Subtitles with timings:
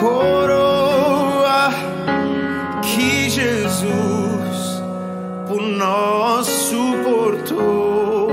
[0.00, 1.70] coroa
[2.82, 4.82] que Jesus
[5.46, 8.30] por nós suportou.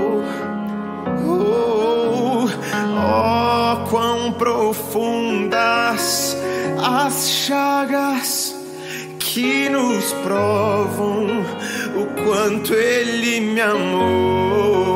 [1.27, 6.37] Oh, oh quão profundas
[6.82, 8.56] as chagas
[9.20, 11.28] que nos provam
[11.95, 14.86] o quanto Ele me amou.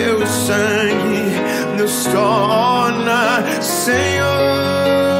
[0.00, 5.19] Deus, sangue nos torna Senhor.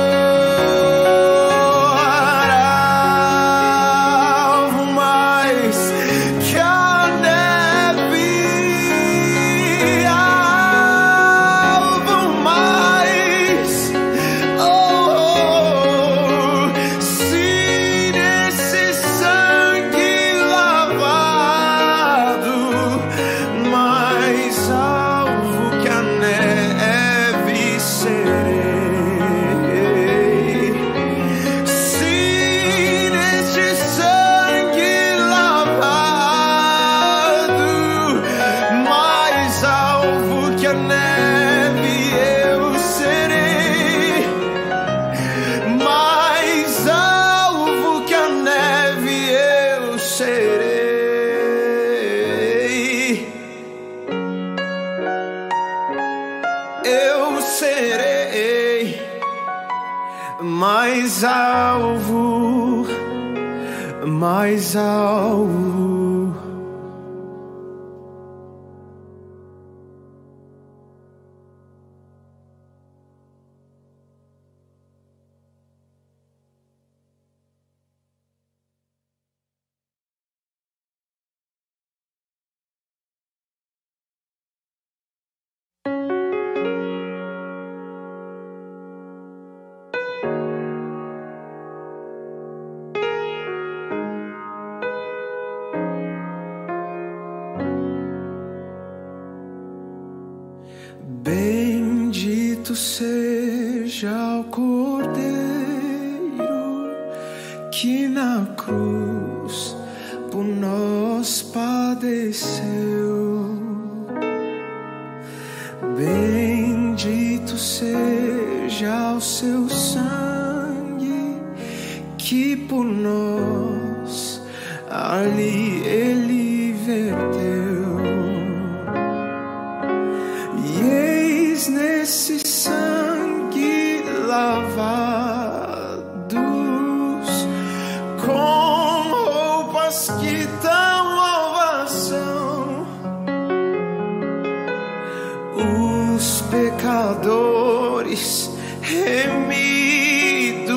[149.10, 150.70] gemidos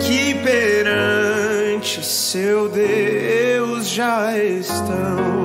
[0.00, 5.41] que perante seu Deus já estão.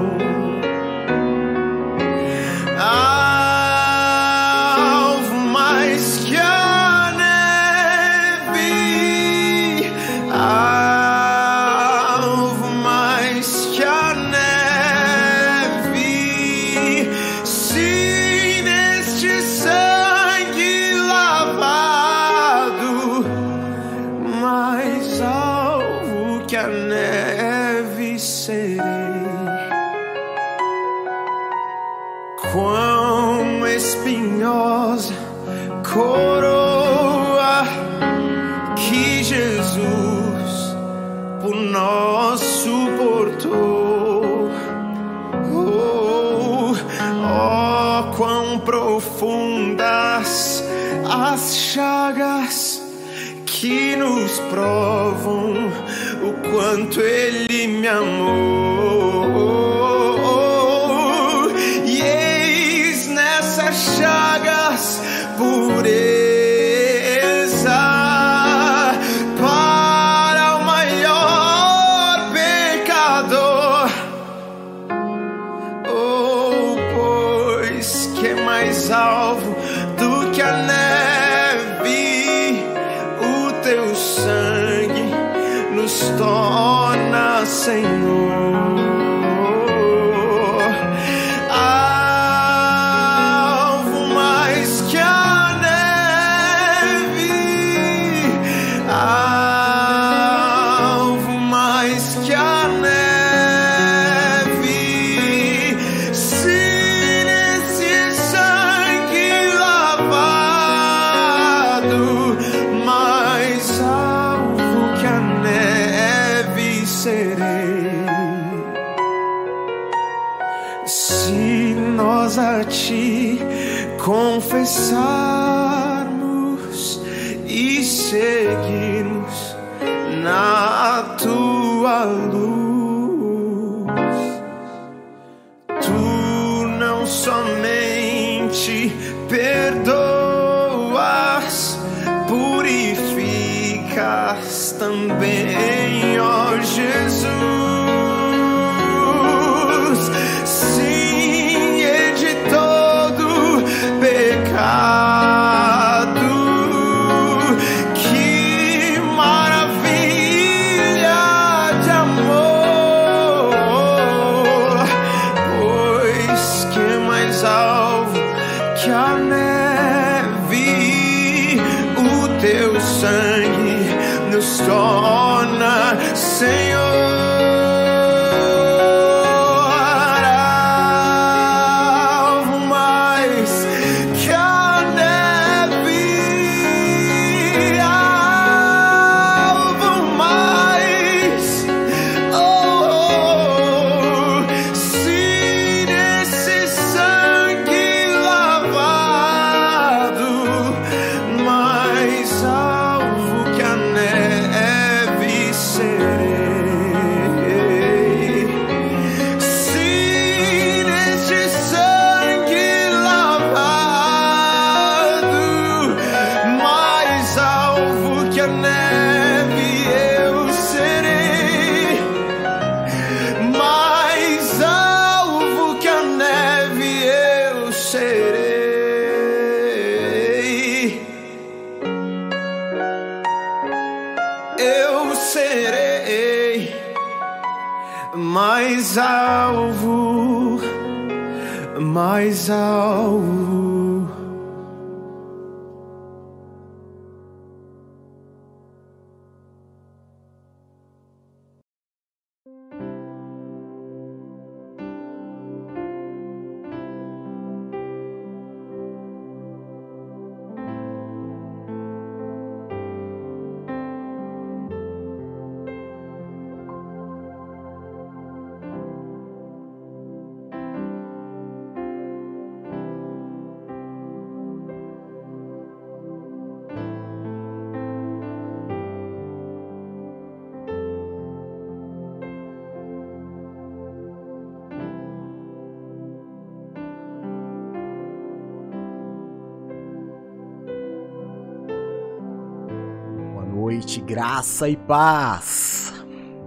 [294.18, 295.94] Graça e paz.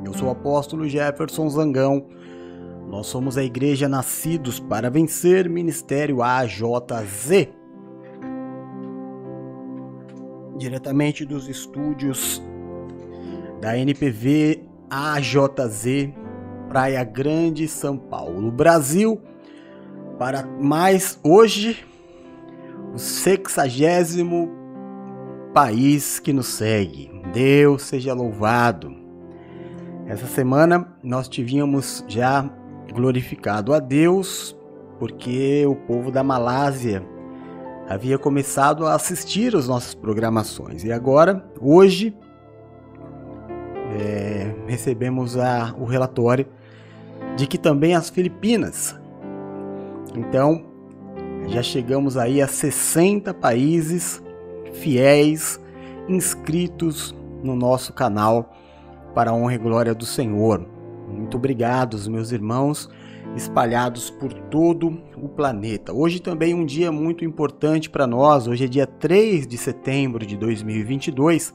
[0.04, 2.04] Eu sou o apóstolo Jefferson Zangão.
[2.88, 7.46] Nós somos a Igreja Nascidos para Vencer, Ministério AJZ.
[10.56, 12.42] Diretamente dos estúdios
[13.60, 16.12] da NPV AJZ,
[16.68, 19.20] Praia Grande, São Paulo, Brasil,
[20.18, 21.86] para mais hoje
[22.92, 24.50] o sexagésimo
[25.54, 27.09] país que nos segue.
[27.32, 28.94] Deus seja louvado.
[30.06, 32.48] Essa semana nós tivemos já
[32.92, 34.56] glorificado a Deus
[34.98, 37.02] porque o povo da Malásia
[37.88, 42.14] havia começado a assistir às nossas programações e agora, hoje,
[43.98, 46.46] é, recebemos a, o relatório
[47.36, 48.98] de que também as Filipinas.
[50.14, 50.66] Então,
[51.46, 54.22] já chegamos aí a 60 países
[54.72, 55.60] fiéis
[56.08, 58.52] inscritos no nosso canal
[59.14, 60.66] para a honra e glória do Senhor.
[61.08, 62.88] Muito obrigado, meus irmãos
[63.36, 65.92] espalhados por todo o planeta.
[65.92, 68.46] Hoje também um dia muito importante para nós.
[68.46, 71.54] Hoje é dia 3 de setembro de 2022,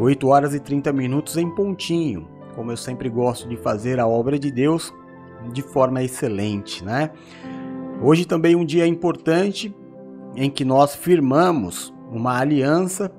[0.00, 2.28] 8 horas e 30 minutos em pontinho.
[2.54, 4.92] Como eu sempre gosto de fazer a obra de Deus
[5.52, 7.10] de forma excelente, né?
[8.02, 9.74] Hoje também um dia importante
[10.34, 13.12] em que nós firmamos uma aliança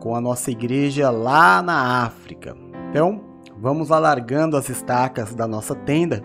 [0.00, 2.56] com a nossa igreja lá na África.
[2.88, 3.20] Então,
[3.56, 6.24] vamos alargando as estacas da nossa tenda.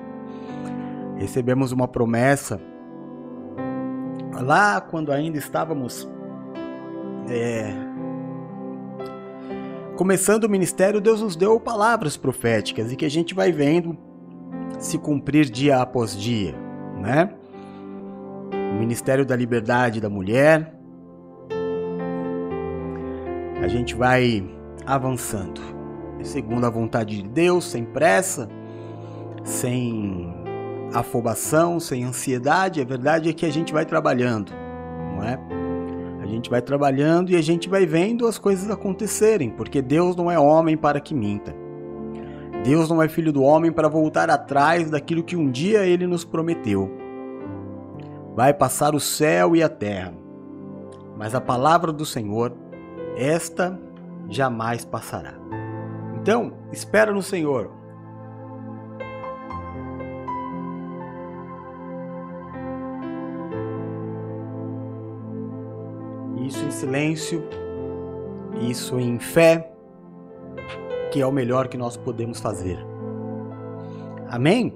[1.18, 2.60] Recebemos uma promessa
[4.42, 6.10] lá quando ainda estávamos
[7.30, 7.74] é,
[9.96, 11.02] começando o ministério.
[11.02, 13.98] Deus nos deu palavras proféticas e que a gente vai vendo
[14.80, 16.56] se cumprir dia após dia,
[16.98, 17.30] né?
[18.74, 20.75] O Ministério da Liberdade da Mulher.
[23.66, 24.48] A gente vai
[24.86, 25.60] avançando,
[26.22, 28.48] segundo a vontade de Deus, sem pressa,
[29.44, 30.32] sem
[30.94, 32.80] afobação, sem ansiedade.
[32.80, 34.52] A verdade é que a gente vai trabalhando,
[35.16, 35.40] não é?
[36.22, 40.30] A gente vai trabalhando e a gente vai vendo as coisas acontecerem, porque Deus não
[40.30, 41.52] é homem para que minta.
[42.64, 46.24] Deus não é filho do homem para voltar atrás daquilo que um dia ele nos
[46.24, 47.04] prometeu
[48.36, 50.14] vai passar o céu e a terra,
[51.18, 52.54] mas a palavra do Senhor,
[53.16, 53.80] esta
[54.30, 55.34] jamais passará.
[56.22, 57.72] Então, espera no Senhor.
[66.46, 67.44] Isso em silêncio,
[68.62, 69.72] isso em fé,
[71.12, 72.78] que é o melhor que nós podemos fazer.
[74.30, 74.74] Amém?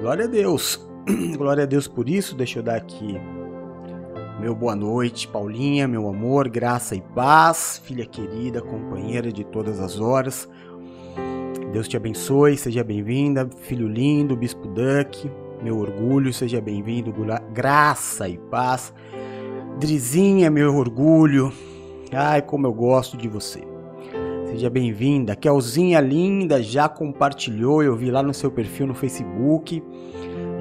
[0.00, 0.88] Glória a Deus.
[1.36, 2.36] Glória a Deus por isso.
[2.36, 3.20] Deixa eu dar aqui
[4.40, 10.00] meu boa noite, Paulinha, meu amor, graça e paz, filha querida, companheira de todas as
[10.00, 10.48] horas.
[11.74, 15.30] Deus te abençoe, seja bem-vinda, filho lindo, Bispo Duck,
[15.62, 17.14] meu orgulho, seja bem-vindo,
[17.52, 18.94] graça e paz.
[19.78, 21.52] Drizinha, meu orgulho,
[22.10, 23.60] ai como eu gosto de você.
[24.46, 25.36] Seja bem-vinda.
[25.36, 29.82] Kelzinha linda já compartilhou, eu vi lá no seu perfil no Facebook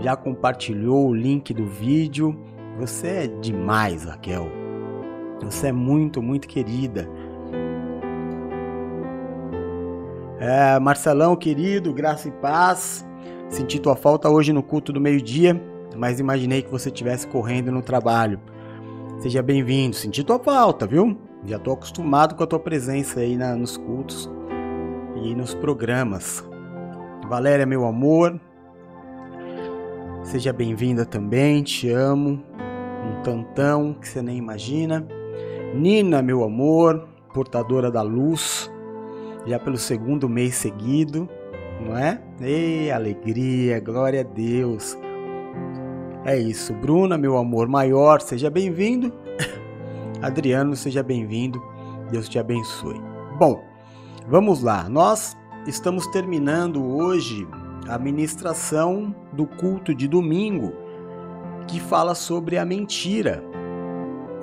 [0.02, 2.38] já compartilhou o link do vídeo.
[2.80, 4.48] Você é demais, Raquel.
[5.44, 7.10] Você é muito, muito querida.
[10.40, 13.06] É, Marcelão, querido, graça e paz.
[13.50, 15.62] Senti tua falta hoje no culto do meio-dia,
[15.98, 18.40] mas imaginei que você estivesse correndo no trabalho.
[19.18, 19.98] Seja bem-vindo.
[19.98, 21.18] Senti tua falta, viu?
[21.46, 24.30] Já estou acostumado com a tua presença aí na, nos cultos
[25.22, 26.48] e nos programas.
[27.28, 28.40] Valéria, meu amor,
[30.24, 32.44] Seja bem-vinda também, te amo.
[33.06, 35.08] Um tantão que você nem imagina.
[35.74, 38.72] Nina, meu amor, portadora da luz,
[39.46, 41.30] já pelo segundo mês seguido,
[41.82, 42.22] não é?
[42.42, 44.98] Ei, alegria, glória a Deus.
[46.26, 46.74] É isso.
[46.74, 49.14] Bruna, meu amor maior, seja bem-vindo.
[50.22, 51.62] Adriano, seja bem-vindo.
[52.12, 53.00] Deus te abençoe.
[53.38, 53.64] Bom,
[54.28, 54.90] vamos lá.
[54.90, 57.48] Nós estamos terminando hoje
[57.88, 60.74] a ministração do culto de domingo,
[61.70, 63.44] que fala sobre a mentira.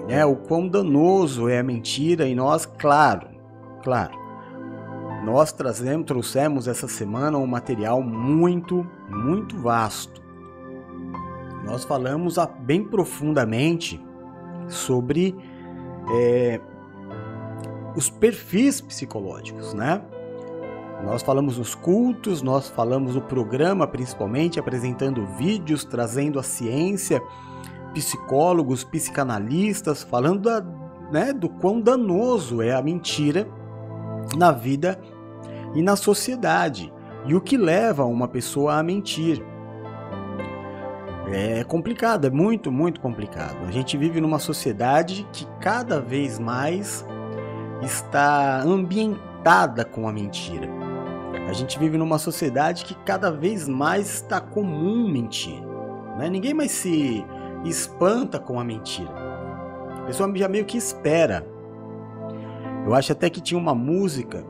[0.09, 3.27] É, o quão danoso é a mentira, e nós, claro,
[3.83, 4.17] claro,
[5.25, 10.23] nós trazemos, trouxemos essa semana um material muito, muito vasto.
[11.65, 14.01] Nós falamos bem profundamente
[14.69, 15.35] sobre
[16.09, 16.61] é,
[17.97, 20.01] os perfis psicológicos, né?
[21.05, 27.23] Nós falamos nos cultos, nós falamos no programa, principalmente apresentando vídeos, trazendo a ciência,
[27.93, 30.65] psicólogos, psicanalistas, falando da,
[31.13, 33.47] né, do quão danoso é a mentira
[34.37, 34.99] na vida
[35.75, 36.93] e na sociedade,
[37.27, 39.45] e o que leva uma pessoa a mentir.
[41.29, 43.67] É complicado, é muito, muito complicado.
[43.67, 47.05] A gente vive numa sociedade que cada vez mais
[47.83, 49.36] está ambientada
[49.85, 50.69] com a mentira.
[51.49, 55.63] A gente vive numa sociedade que cada vez mais está comum mentir.
[56.19, 56.29] Né?
[56.29, 57.25] Ninguém mais se
[57.65, 59.15] espanta com a mentira.
[60.03, 61.47] A pessoa já meio que espera.
[62.85, 64.45] Eu acho até que tinha uma música.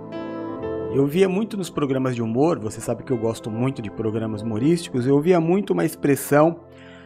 [0.94, 4.40] Eu via muito nos programas de humor, você sabe que eu gosto muito de programas
[4.40, 6.60] humorísticos, eu via muito uma expressão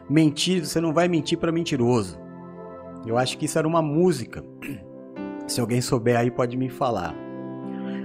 [0.08, 2.16] mentir, você não vai mentir para mentiroso.
[3.04, 4.44] Eu acho que isso era uma música.
[5.48, 7.29] Se alguém souber aí pode me falar.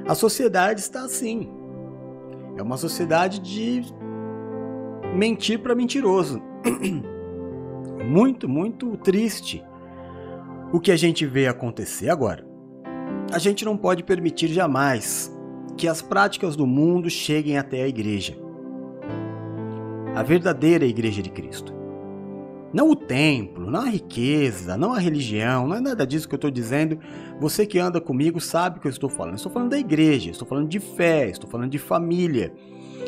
[0.08, 1.50] A sociedade está assim.
[2.56, 3.82] É uma sociedade de
[5.16, 6.42] mentir para mentiroso.
[8.06, 9.64] muito, muito triste
[10.72, 12.46] o que a gente vê acontecer agora.
[13.32, 15.36] A gente não pode permitir jamais
[15.78, 18.38] que as práticas do mundo cheguem até a igreja.
[20.16, 21.74] A verdadeira igreja de Cristo.
[22.76, 26.38] Não o templo, não a riqueza, não a religião, não é nada disso que eu
[26.38, 27.00] estou dizendo.
[27.40, 29.36] Você que anda comigo sabe o que eu estou falando.
[29.36, 32.54] Eu estou falando da igreja, estou falando de fé, estou falando de família,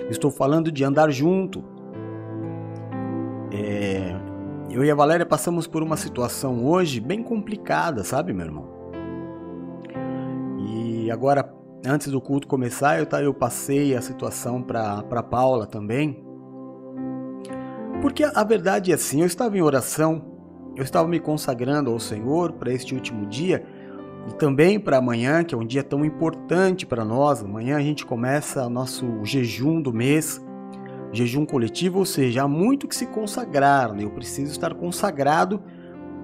[0.09, 1.65] estou falando de andar junto.
[3.51, 4.15] É...
[4.71, 8.69] Eu e a Valéria passamos por uma situação hoje bem complicada, sabe, meu irmão?
[10.59, 11.53] E agora,
[11.85, 16.25] antes do culto começar, eu, eu passei a situação para Paula também.
[18.01, 20.21] Porque a verdade é assim, eu estava em oração,
[20.75, 23.65] eu estava me consagrando ao Senhor para este último dia
[24.29, 27.43] e também para amanhã, que é um dia tão importante para nós.
[27.43, 30.39] Amanhã a gente começa o nosso jejum do mês,
[31.11, 33.91] jejum coletivo, ou seja, há muito que se consagrar.
[33.93, 34.03] Né?
[34.03, 35.59] Eu preciso estar consagrado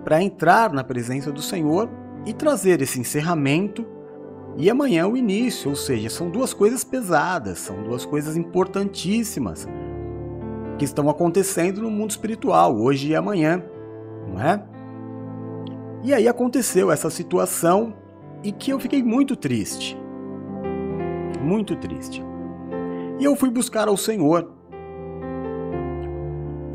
[0.04, 1.90] para entrar na presença do Senhor
[2.24, 3.84] e trazer esse encerramento
[4.58, 9.68] e amanhã o início, ou seja, são duas coisas pesadas, são duas coisas importantíssimas
[10.78, 13.64] que estão acontecendo no mundo espiritual, hoje e amanhã,
[14.28, 14.64] não é?
[16.04, 17.94] E aí aconteceu essa situação
[18.44, 19.98] e que eu fiquei muito triste.
[21.42, 22.24] Muito triste.
[23.20, 24.52] E eu fui buscar ao Senhor.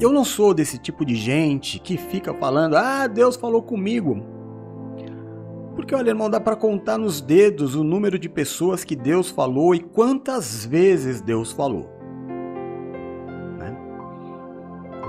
[0.00, 4.22] Eu não sou desse tipo de gente que fica falando: "Ah, Deus falou comigo".
[5.74, 9.74] Porque olha, irmão, dá para contar nos dedos o número de pessoas que Deus falou
[9.74, 11.97] e quantas vezes Deus falou.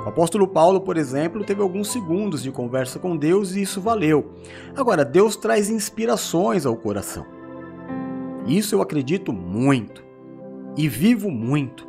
[0.10, 4.32] O apóstolo Paulo, por exemplo, teve alguns segundos de conversa com Deus e isso valeu.
[4.76, 7.28] Agora, Deus traz inspirações ao coração.
[8.48, 10.04] Isso eu acredito muito
[10.76, 11.88] e vivo muito.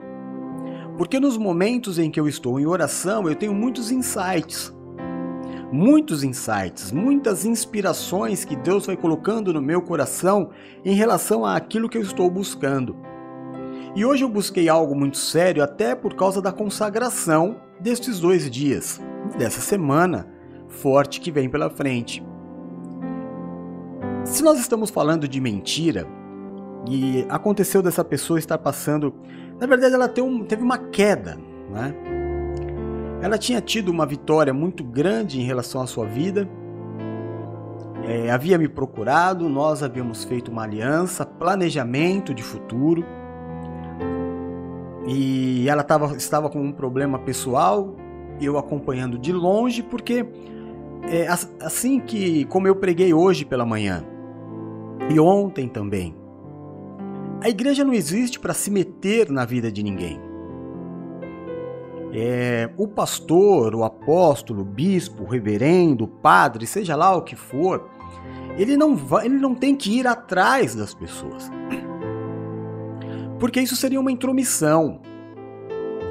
[0.99, 4.71] Porque nos momentos em que eu estou em oração, eu tenho muitos insights.
[5.73, 10.51] Muitos insights, muitas inspirações que Deus vai colocando no meu coração
[10.85, 12.95] em relação àquilo que eu estou buscando.
[13.97, 19.01] E hoje eu busquei algo muito sério até por causa da consagração destes dois dias,
[19.39, 20.29] dessa semana
[20.69, 22.23] forte que vem pela frente.
[24.25, 26.07] Se nós estamos falando de mentira
[26.89, 29.15] e aconteceu dessa pessoa estar passando,
[29.59, 31.39] na verdade ela teve uma queda,
[31.71, 31.95] né?
[33.23, 36.49] Ela tinha tido uma vitória muito grande em relação à sua vida,
[38.07, 43.05] é, havia me procurado, nós havíamos feito uma aliança, planejamento de futuro
[45.13, 47.97] e ela tava, estava com um problema pessoal,
[48.41, 50.25] eu acompanhando de longe, porque
[51.11, 54.05] é, assim que, como eu preguei hoje pela manhã,
[55.13, 56.15] e ontem também,
[57.43, 60.21] a igreja não existe para se meter na vida de ninguém.
[62.13, 67.35] É, o pastor, o apóstolo, o bispo, o reverendo, o padre, seja lá o que
[67.35, 67.89] for,
[68.57, 71.51] ele não, vai, ele não tem que ir atrás das pessoas
[73.41, 75.01] porque isso seria uma intromissão.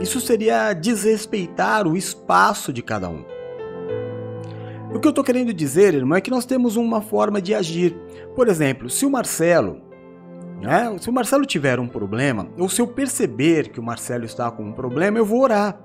[0.01, 3.23] Isso seria desrespeitar o espaço de cada um.
[4.93, 7.95] O que eu estou querendo dizer, irmão, é que nós temos uma forma de agir.
[8.35, 9.79] Por exemplo, se o Marcelo,
[10.59, 14.49] né, se o Marcelo tiver um problema, ou se eu perceber que o Marcelo está
[14.49, 15.79] com um problema, eu vou orar.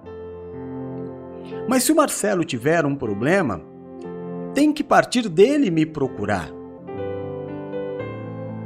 [1.68, 3.61] Mas se o Marcelo tiver um problema,
[4.54, 6.63] tem que partir dele me procurar.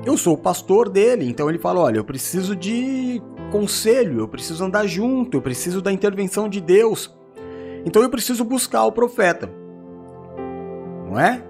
[0.05, 4.65] Eu sou o pastor dele, então ele fala: olha, eu preciso de conselho, eu preciso
[4.65, 7.15] andar junto, eu preciso da intervenção de Deus.
[7.85, 9.51] Então eu preciso buscar o profeta.
[11.09, 11.43] Não é?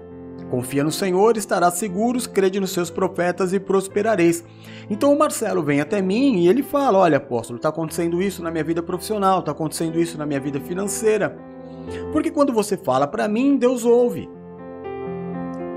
[0.49, 4.43] Confia no Senhor, estarás seguros, crede nos seus profetas e prosperareis.
[4.89, 8.49] Então o Marcelo vem até mim e ele fala: Olha, apóstolo, está acontecendo isso na
[8.49, 11.37] minha vida profissional, está acontecendo isso na minha vida financeira.
[12.11, 14.29] Porque quando você fala para mim, Deus ouve.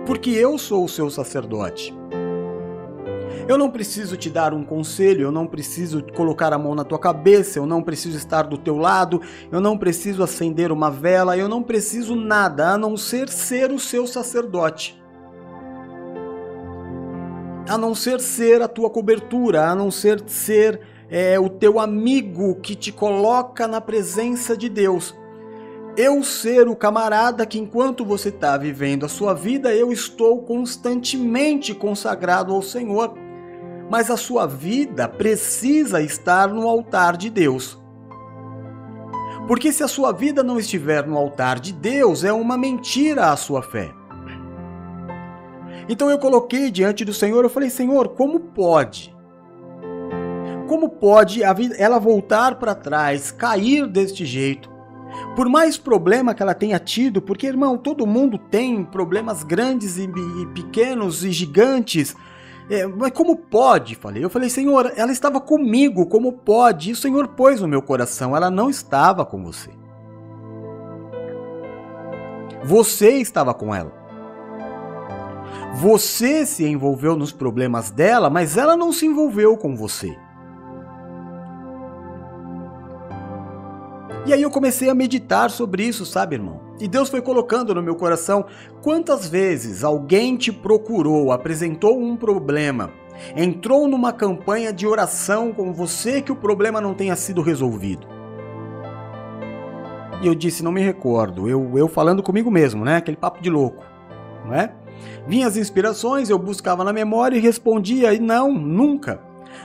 [0.06, 2.01] Porque eu sou o seu sacerdote.
[3.48, 6.98] Eu não preciso te dar um conselho, eu não preciso colocar a mão na tua
[6.98, 11.48] cabeça, eu não preciso estar do teu lado, eu não preciso acender uma vela, eu
[11.48, 15.02] não preciso nada a não ser ser o seu sacerdote.
[17.68, 22.55] A não ser ser a tua cobertura, a não ser ser é, o teu amigo
[22.57, 25.16] que te coloca na presença de Deus.
[25.96, 31.74] Eu ser o camarada que, enquanto você está vivendo a sua vida, eu estou constantemente
[31.74, 33.14] consagrado ao Senhor
[33.92, 37.78] mas a sua vida precisa estar no altar de Deus.
[39.46, 43.37] Porque se a sua vida não estiver no altar de Deus, é uma mentira a
[43.37, 43.92] sua fé.
[45.90, 49.14] Então eu coloquei diante do Senhor, eu falei: Senhor, como pode?
[50.66, 54.70] Como pode a vida, ela voltar para trás, cair deste jeito?
[55.37, 60.05] Por mais problema que ela tenha tido, porque irmão, todo mundo tem problemas grandes e,
[60.05, 62.16] e pequenos e gigantes,
[62.72, 63.94] é, mas como pode?
[63.94, 64.24] Falei.
[64.24, 66.88] Eu falei, Senhor, ela estava comigo, como pode?
[66.88, 69.70] E o Senhor pôs no meu coração, ela não estava com você.
[72.64, 73.92] Você estava com ela.
[75.74, 80.16] Você se envolveu nos problemas dela, mas ela não se envolveu com você.
[84.24, 86.61] E aí eu comecei a meditar sobre isso, sabe, irmão?
[86.78, 88.44] E Deus foi colocando no meu coração
[88.80, 92.90] quantas vezes alguém te procurou, apresentou um problema,
[93.35, 98.06] entrou numa campanha de oração com você que o problema não tenha sido resolvido.
[100.22, 102.98] E eu disse, não me recordo, eu, eu falando comigo mesmo, né?
[102.98, 103.85] Aquele papo de louco,
[104.46, 104.72] não é?
[105.26, 109.20] Vinham as inspirações, eu buscava na memória e respondia, e não, nunca.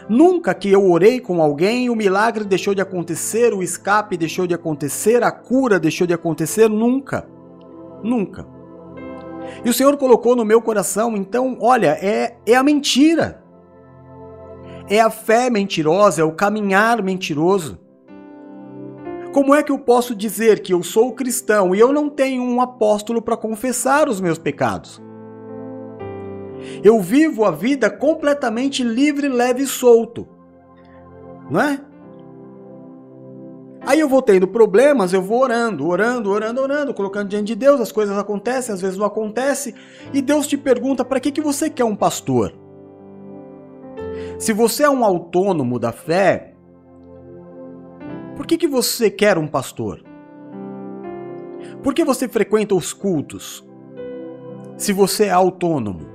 [0.10, 4.54] Nunca que eu orei com alguém, o milagre deixou de acontecer, o escape deixou de
[4.54, 7.28] acontecer, a cura deixou de acontecer, nunca.
[8.04, 8.46] Nunca.
[9.64, 13.44] E o Senhor colocou no meu coração, então, olha, é, é a mentira.
[14.90, 17.80] É a fé mentirosa, é o caminhar mentiroso.
[19.34, 22.62] Como é que eu posso dizer que eu sou cristão e eu não tenho um
[22.62, 25.02] apóstolo para confessar os meus pecados?
[26.84, 30.28] Eu vivo a vida completamente livre, leve e solto.
[31.50, 31.82] Não é?
[33.88, 37.80] Aí eu vou tendo problemas, eu vou orando, orando, orando, orando, colocando diante de Deus,
[37.80, 39.74] as coisas acontecem, às vezes não acontecem,
[40.14, 42.54] e Deus te pergunta: para que, que você quer um pastor?
[44.38, 46.54] Se você é um autônomo da fé,
[48.36, 50.04] por que, que você quer um pastor?
[51.82, 53.66] Por que você frequenta os cultos?
[54.78, 56.07] Se você é autônomo.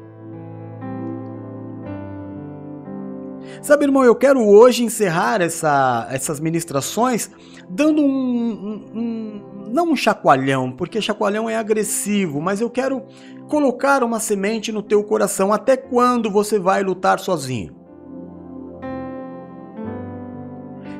[3.60, 7.30] Sabe, irmão, eu quero hoje encerrar essa, essas ministrações
[7.68, 13.02] dando um, um, um, Não um chacoalhão, porque chacoalhão é agressivo, mas eu quero
[13.48, 15.52] colocar uma semente no teu coração.
[15.52, 17.76] Até quando você vai lutar sozinho?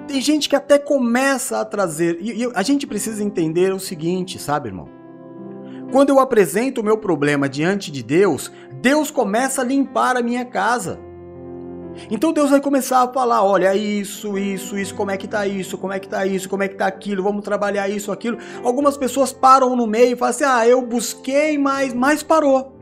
[0.06, 2.18] Tem gente que até começa a trazer.
[2.20, 4.88] E, e a gente precisa entender o seguinte, sabe, irmão?
[5.90, 8.50] Quando eu apresento o meu problema diante de Deus,
[8.80, 10.98] Deus começa a limpar a minha casa.
[12.10, 15.76] Então Deus vai começar a falar, olha, isso, isso, isso, como é que tá isso,
[15.78, 18.38] como é que tá isso, como é que tá aquilo, vamos trabalhar isso, aquilo.
[18.62, 22.78] Algumas pessoas param no meio e falam assim, ah, eu busquei, mas, mas parou.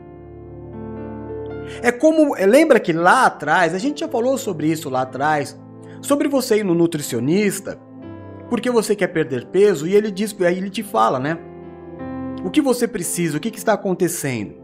[1.83, 5.59] É como, é, lembra que lá atrás, a gente já falou sobre isso lá atrás,
[6.03, 7.79] sobre você ir no nutricionista,
[8.49, 11.39] porque você quer perder peso, e ele diz, aí ele te fala, né?
[12.45, 14.60] O que você precisa, o que, que está acontecendo?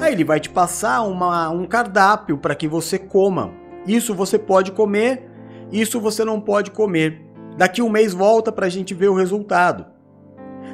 [0.00, 3.52] Aí ele vai te passar uma, um cardápio para que você coma.
[3.86, 5.28] Isso você pode comer,
[5.70, 7.22] isso você não pode comer.
[7.56, 9.86] Daqui um mês volta para a gente ver o resultado.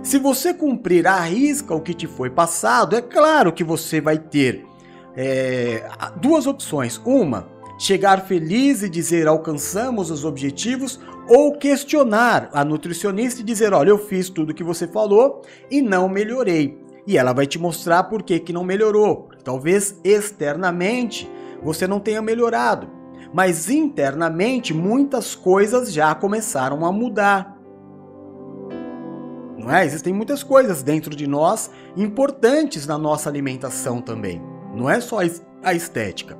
[0.02, 4.18] Se você cumprir à risca o que te foi passado, é claro que você vai
[4.18, 4.64] ter
[5.16, 5.88] é,
[6.20, 7.00] duas opções.
[7.04, 13.90] Uma, chegar feliz e dizer alcançamos os objetivos, ou questionar a nutricionista e dizer: olha,
[13.90, 18.04] eu fiz tudo o que você falou e não melhorei e ela vai te mostrar
[18.04, 19.30] por que, que não melhorou.
[19.42, 21.26] Talvez externamente
[21.62, 22.86] você não tenha melhorado,
[23.32, 27.56] mas internamente muitas coisas já começaram a mudar.
[29.56, 29.86] Não é?
[29.86, 34.42] Existem muitas coisas dentro de nós importantes na nossa alimentação também.
[34.74, 35.20] Não é só
[35.62, 36.36] a estética.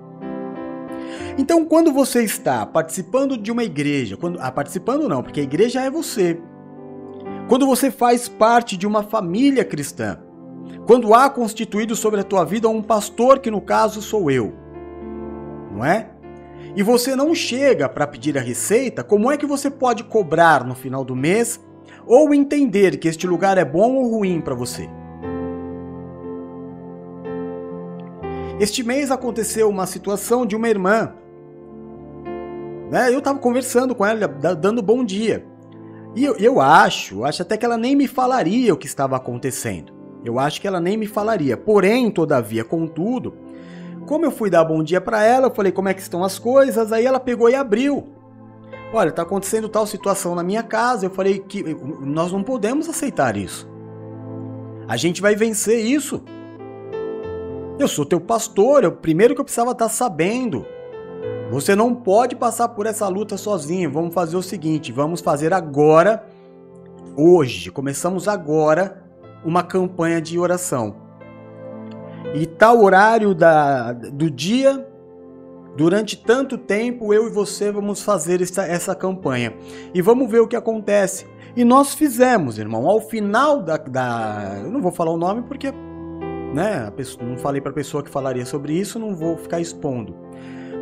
[1.39, 5.81] Então, quando você está participando de uma igreja, quando, ah, participando não, porque a igreja
[5.81, 6.39] é você.
[7.49, 10.28] Quando você faz parte de uma família cristã,
[10.87, 14.55] quando há constituído sobre a tua vida um pastor, que no caso sou eu,
[15.71, 16.11] não é?
[16.75, 20.75] E você não chega para pedir a receita, como é que você pode cobrar no
[20.75, 21.61] final do mês
[22.07, 24.89] ou entender que este lugar é bom ou ruim para você?
[28.61, 31.15] Este mês aconteceu uma situação de uma irmã.
[32.91, 33.13] Né?
[33.13, 35.47] Eu estava conversando com ela, dando bom dia.
[36.17, 39.98] E eu, eu acho, acho até que ela nem me falaria o que estava acontecendo.
[40.25, 41.57] Eu acho que ela nem me falaria.
[41.57, 43.35] Porém, todavia, contudo,
[44.07, 46.39] como eu fui dar bom dia para ela, eu falei como é que estão as
[46.39, 48.09] coisas, aí ela pegou e abriu.
[48.93, 51.07] Olha, tá acontecendo tal situação na minha casa.
[51.07, 51.63] Eu falei que
[52.01, 53.69] nós não podemos aceitar isso.
[54.89, 56.23] A gente vai vencer isso.
[57.79, 60.65] Eu sou teu pastor, o primeiro que eu precisava estar tá sabendo.
[61.51, 63.91] Você não pode passar por essa luta sozinho.
[63.91, 66.25] Vamos fazer o seguinte: vamos fazer agora,
[67.15, 69.03] hoje, começamos agora,
[69.45, 70.97] uma campanha de oração.
[72.35, 74.87] E tal horário da, do dia,
[75.77, 79.55] durante tanto tempo, eu e você vamos fazer essa, essa campanha.
[79.95, 81.27] E vamos ver o que acontece.
[81.57, 82.87] E nós fizemos, irmão.
[82.87, 83.77] Ao final da.
[83.77, 85.73] da eu não vou falar o nome porque
[86.53, 86.91] né?
[86.97, 90.15] Pessoa, não falei para a pessoa que falaria sobre isso, não vou ficar expondo.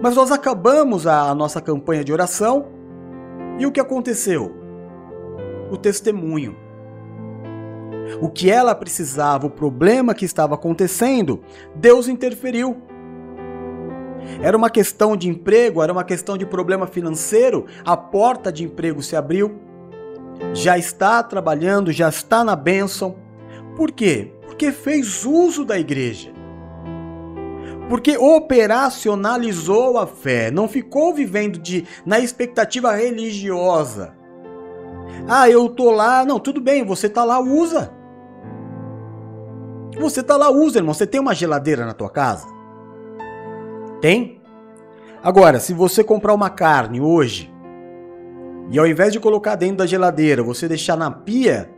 [0.00, 2.66] Mas nós acabamos a, a nossa campanha de oração
[3.58, 4.54] e o que aconteceu?
[5.70, 6.56] O testemunho.
[8.20, 11.42] O que ela precisava, o problema que estava acontecendo,
[11.74, 12.76] Deus interferiu.
[14.40, 19.02] Era uma questão de emprego, era uma questão de problema financeiro, a porta de emprego
[19.02, 19.60] se abriu,
[20.52, 23.16] já está trabalhando, já está na bênção.
[23.76, 24.32] Por quê?
[24.56, 26.32] porque fez uso da igreja.
[27.90, 34.14] Porque operacionalizou a fé, não ficou vivendo de na expectativa religiosa.
[35.28, 37.92] Ah, eu tô lá, não, tudo bem, você tá lá, usa.
[39.98, 40.94] Você tá lá, usa, irmão.
[40.94, 42.46] Você tem uma geladeira na tua casa?
[44.00, 44.40] Tem?
[45.22, 47.52] Agora, se você comprar uma carne hoje
[48.70, 51.70] e ao invés de colocar dentro da geladeira, você deixar na pia,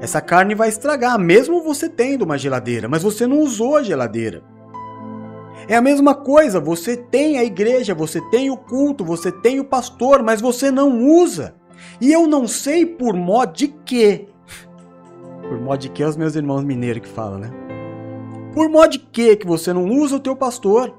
[0.00, 4.42] essa carne vai estragar, mesmo você tendo uma geladeira, mas você não usou a geladeira.
[5.66, 9.64] É a mesma coisa, você tem a igreja, você tem o culto, você tem o
[9.64, 11.54] pastor, mas você não usa.
[12.00, 14.27] E eu não sei por modo de quê.
[15.48, 17.50] Por modo que é os meus irmãos mineiros que falam, né?
[18.52, 20.94] Por modo que que você não usa o teu pastor?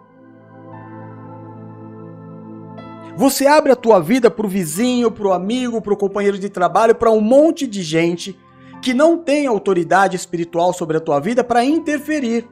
[3.15, 6.49] Você abre a tua vida para o vizinho, para o amigo, para o companheiro de
[6.49, 8.39] trabalho, para um monte de gente
[8.81, 12.47] que não tem autoridade espiritual sobre a tua vida para interferir.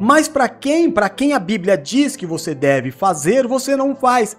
[0.00, 4.36] Mas para quem, para quem a Bíblia diz que você deve fazer, você não faz.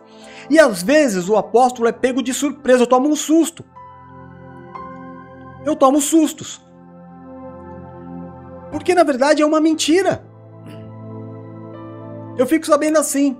[0.50, 3.64] E às vezes o apóstolo é pego de surpresa, eu tomo um susto.
[5.66, 6.62] Eu tomo sustos.
[8.72, 10.24] Porque na verdade é uma mentira.
[12.38, 13.38] Eu fico sabendo assim.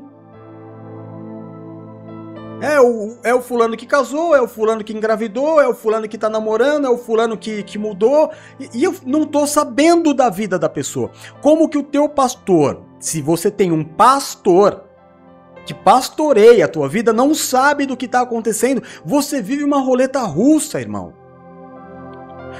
[2.62, 6.10] É o, é o fulano que casou, é o fulano que engravidou, é o fulano
[6.10, 8.30] que tá namorando, é o fulano que, que mudou.
[8.60, 11.10] E, e eu não tô sabendo da vida da pessoa.
[11.42, 14.84] Como que o teu pastor, se você tem um pastor
[15.66, 20.20] que pastoreia a tua vida, não sabe do que está acontecendo, você vive uma roleta
[20.24, 21.14] russa, irmão.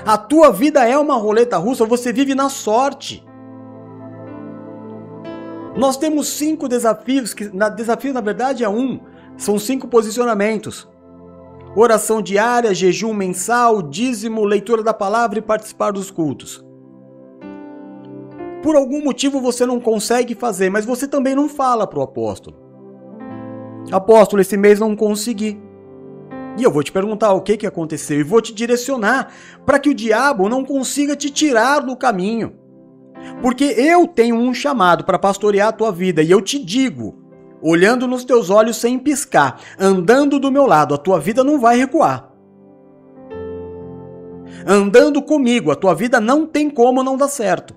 [0.06, 3.26] A tua vida é uma roleta russa, você vive na sorte.
[5.76, 9.00] Nós temos cinco desafios, que na desafio na verdade é um.
[9.38, 10.90] São cinco posicionamentos:
[11.76, 16.64] oração diária, jejum mensal, dízimo, leitura da palavra e participar dos cultos.
[18.62, 22.58] Por algum motivo você não consegue fazer, mas você também não fala para o apóstolo.
[23.92, 25.69] Apóstolo, esse mês não consegui.
[26.60, 29.32] E eu vou te perguntar o que, que aconteceu e vou te direcionar
[29.66, 32.54] para que o diabo não consiga te tirar do caminho.
[33.42, 37.18] Porque eu tenho um chamado para pastorear a tua vida e eu te digo:
[37.62, 41.78] olhando nos teus olhos sem piscar, andando do meu lado, a tua vida não vai
[41.78, 42.30] recuar.
[44.68, 47.74] Andando comigo, a tua vida não tem como não dar certo.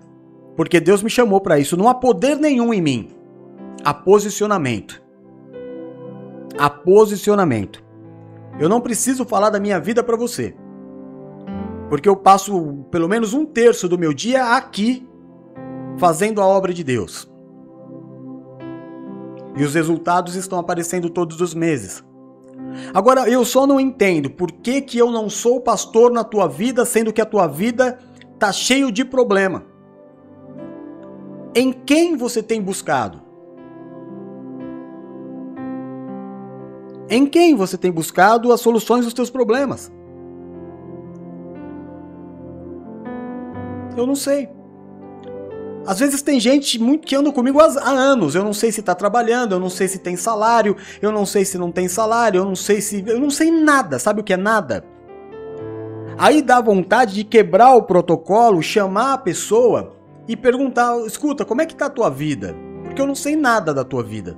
[0.56, 3.10] Porque Deus me chamou para isso, não há poder nenhum em mim.
[3.84, 5.00] Há posicionamento.
[6.58, 7.91] Há posicionamento.
[8.58, 10.54] Eu não preciso falar da minha vida para você.
[11.88, 15.08] Porque eu passo pelo menos um terço do meu dia aqui
[15.98, 17.30] fazendo a obra de Deus.
[19.56, 22.02] E os resultados estão aparecendo todos os meses.
[22.94, 26.84] Agora, eu só não entendo por que, que eu não sou pastor na tua vida,
[26.84, 27.98] sendo que a tua vida
[28.38, 29.64] tá cheio de problema.
[31.54, 33.21] Em quem você tem buscado?
[37.12, 39.92] Em quem você tem buscado as soluções dos teus problemas?
[43.94, 44.48] Eu não sei.
[45.87, 48.35] Às vezes tem gente muito que anda comigo há, anos.
[48.35, 51.44] Eu não sei se está trabalhando, eu não sei se tem salário, eu não sei
[51.44, 53.05] se não tem salário, eu não sei se.
[53.07, 53.98] Eu não sei nada.
[53.98, 54.83] Sabe o que é nada?
[56.16, 61.66] Aí dá vontade de quebrar o protocolo, chamar a pessoa e perguntar: escuta, como é
[61.66, 62.57] que tá a tua vida?
[62.85, 64.35] Porque eu não sei nada da tua vida.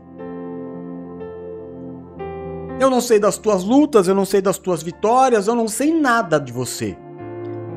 [2.80, 5.92] Eu não sei das tuas lutas, eu não sei das tuas vitórias, eu não sei
[5.92, 6.96] nada de você.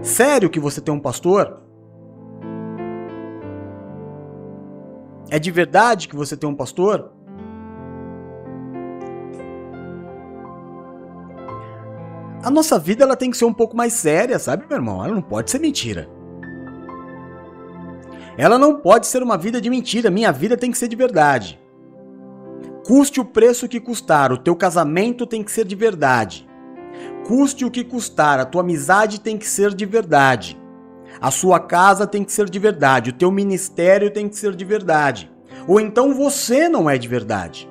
[0.02, 1.62] Sério que você tem um pastor?
[5.30, 7.12] É de verdade que você tem um pastor?
[12.44, 15.04] A nossa vida ela tem que ser um pouco mais séria, sabe, meu irmão?
[15.04, 16.10] Ela não pode ser mentira.
[18.38, 20.10] Ela não pode ser uma vida de mentira.
[20.10, 21.60] Minha vida tem que ser de verdade.
[22.88, 26.48] Custe o preço que custar, o teu casamento tem que ser de verdade.
[27.28, 30.58] Custe o que custar, a tua amizade tem que ser de verdade.
[31.20, 34.64] A sua casa tem que ser de verdade, o teu ministério tem que ser de
[34.64, 35.30] verdade.
[35.68, 37.70] Ou então você não é de verdade.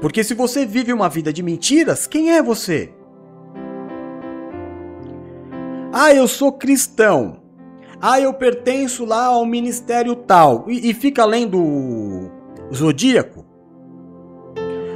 [0.00, 2.94] Porque se você vive uma vida de mentiras, quem é você?
[5.92, 7.42] Ah, eu sou cristão.
[8.00, 10.64] Ah, eu pertenço lá ao ministério tal.
[10.68, 12.30] E, e fica lendo o
[12.74, 13.39] Zodíaco.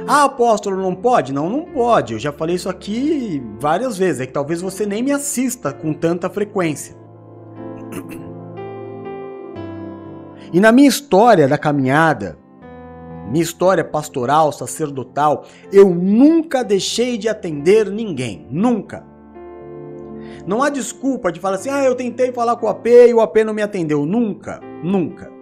[0.07, 1.33] Ah, apóstolo, não pode?
[1.33, 2.13] Não, não pode.
[2.13, 4.21] Eu já falei isso aqui várias vezes.
[4.21, 6.95] É que talvez você nem me assista com tanta frequência.
[10.53, 12.37] E na minha história da caminhada,
[13.31, 18.47] minha história pastoral, sacerdotal, eu nunca deixei de atender ninguém.
[18.51, 19.03] Nunca.
[20.45, 23.21] Não há desculpa de falar assim, ah, eu tentei falar com o AP e o
[23.21, 24.05] AP não me atendeu.
[24.05, 25.34] Nunca, nunca.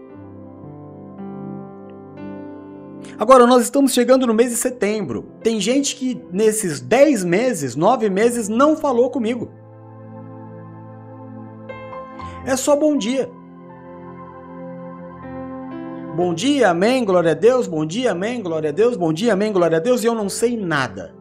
[3.18, 5.32] Agora, nós estamos chegando no mês de setembro.
[5.42, 9.52] Tem gente que nesses 10 meses, 9 meses, não falou comigo.
[12.46, 13.30] É só bom dia.
[16.16, 17.66] Bom dia, amém, glória a Deus.
[17.66, 18.96] Bom dia, amém, glória a Deus.
[18.96, 20.04] Bom dia, amém, glória a Deus.
[20.04, 21.16] E eu não sei nada.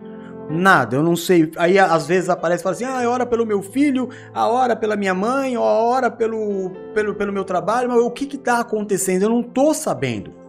[0.50, 1.50] Nada, eu não sei.
[1.56, 4.96] Aí às vezes aparece e fala assim: ah, ora pelo meu filho, a hora pela
[4.96, 7.88] minha mãe, a hora pelo, pelo, pelo meu trabalho.
[7.88, 9.22] Mas o que está acontecendo?
[9.22, 10.41] Eu não estou sabendo.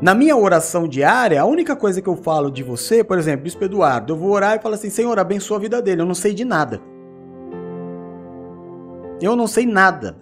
[0.00, 3.64] Na minha oração diária, a única coisa que eu falo de você, por exemplo, Bispo
[3.64, 6.02] Eduardo, eu vou orar e falo assim: Senhor, abençoa a vida dele.
[6.02, 6.80] Eu não sei de nada.
[9.20, 10.18] Eu não sei nada.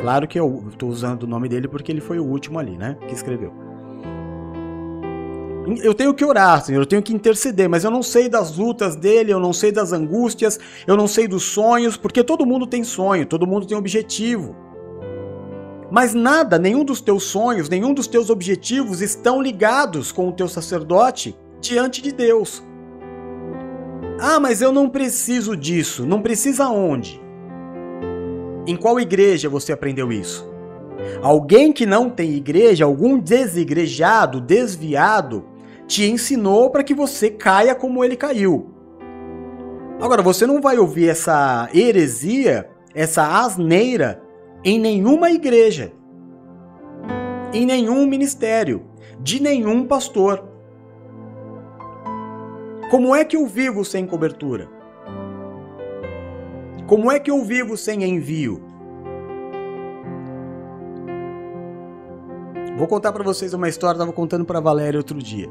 [0.00, 2.96] Claro que eu estou usando o nome dele porque ele foi o último ali, né?
[3.06, 3.52] Que escreveu.
[5.82, 8.96] Eu tenho que orar, Senhor, eu tenho que interceder, mas eu não sei das lutas
[8.96, 12.82] dele, eu não sei das angústias, eu não sei dos sonhos, porque todo mundo tem
[12.82, 14.56] sonho, todo mundo tem objetivo.
[15.90, 20.48] Mas nada, nenhum dos teus sonhos, nenhum dos teus objetivos estão ligados com o teu
[20.48, 22.62] sacerdote diante de Deus.
[24.20, 26.04] Ah, mas eu não preciso disso.
[26.04, 27.20] Não precisa onde?
[28.66, 30.46] Em qual igreja você aprendeu isso?
[31.22, 35.44] Alguém que não tem igreja, algum desigrejado, desviado,
[35.86, 38.74] te ensinou para que você caia como ele caiu.
[40.00, 44.22] Agora, você não vai ouvir essa heresia, essa asneira
[44.64, 45.92] em nenhuma igreja,
[47.52, 48.84] em nenhum ministério,
[49.20, 50.44] de nenhum pastor.
[52.90, 54.68] Como é que eu vivo sem cobertura?
[56.86, 58.62] Como é que eu vivo sem envio?
[62.76, 65.50] Vou contar para vocês uma história, estava contando para Valéria outro dia.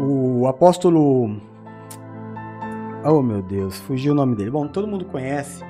[0.00, 1.40] O apóstolo
[3.04, 4.50] Oh meu Deus, fugiu o nome dele.
[4.50, 5.64] Bom, todo mundo conhece.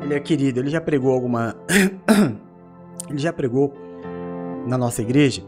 [0.00, 1.56] Ele é querido, ele já pregou alguma.
[3.08, 3.74] ele já pregou
[4.66, 5.42] na nossa igreja.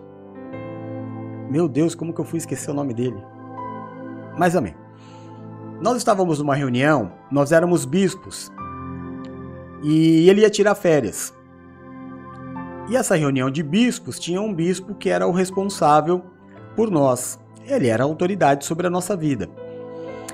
[1.51, 3.23] Meu Deus, como que eu fui esquecer o nome dele?
[4.39, 4.75] Mas amém.
[5.81, 8.51] Nós estávamos numa reunião, nós éramos bispos.
[9.83, 11.35] E ele ia tirar férias.
[12.89, 16.23] E essa reunião de bispos tinha um bispo que era o responsável
[16.77, 17.39] por nós.
[17.67, 19.49] Ele era autoridade sobre a nossa vida.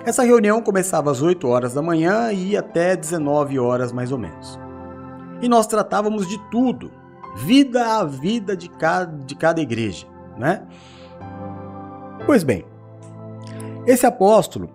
[0.07, 4.19] Essa reunião começava às 8 horas da manhã e ia até 19 horas mais ou
[4.19, 4.57] menos.
[5.43, 6.93] E nós tratávamos de tudo,
[7.35, 10.07] vida a vida de cada, de cada igreja,
[10.39, 10.63] né?
[12.25, 12.65] Pois bem,
[13.85, 14.71] esse apóstolo,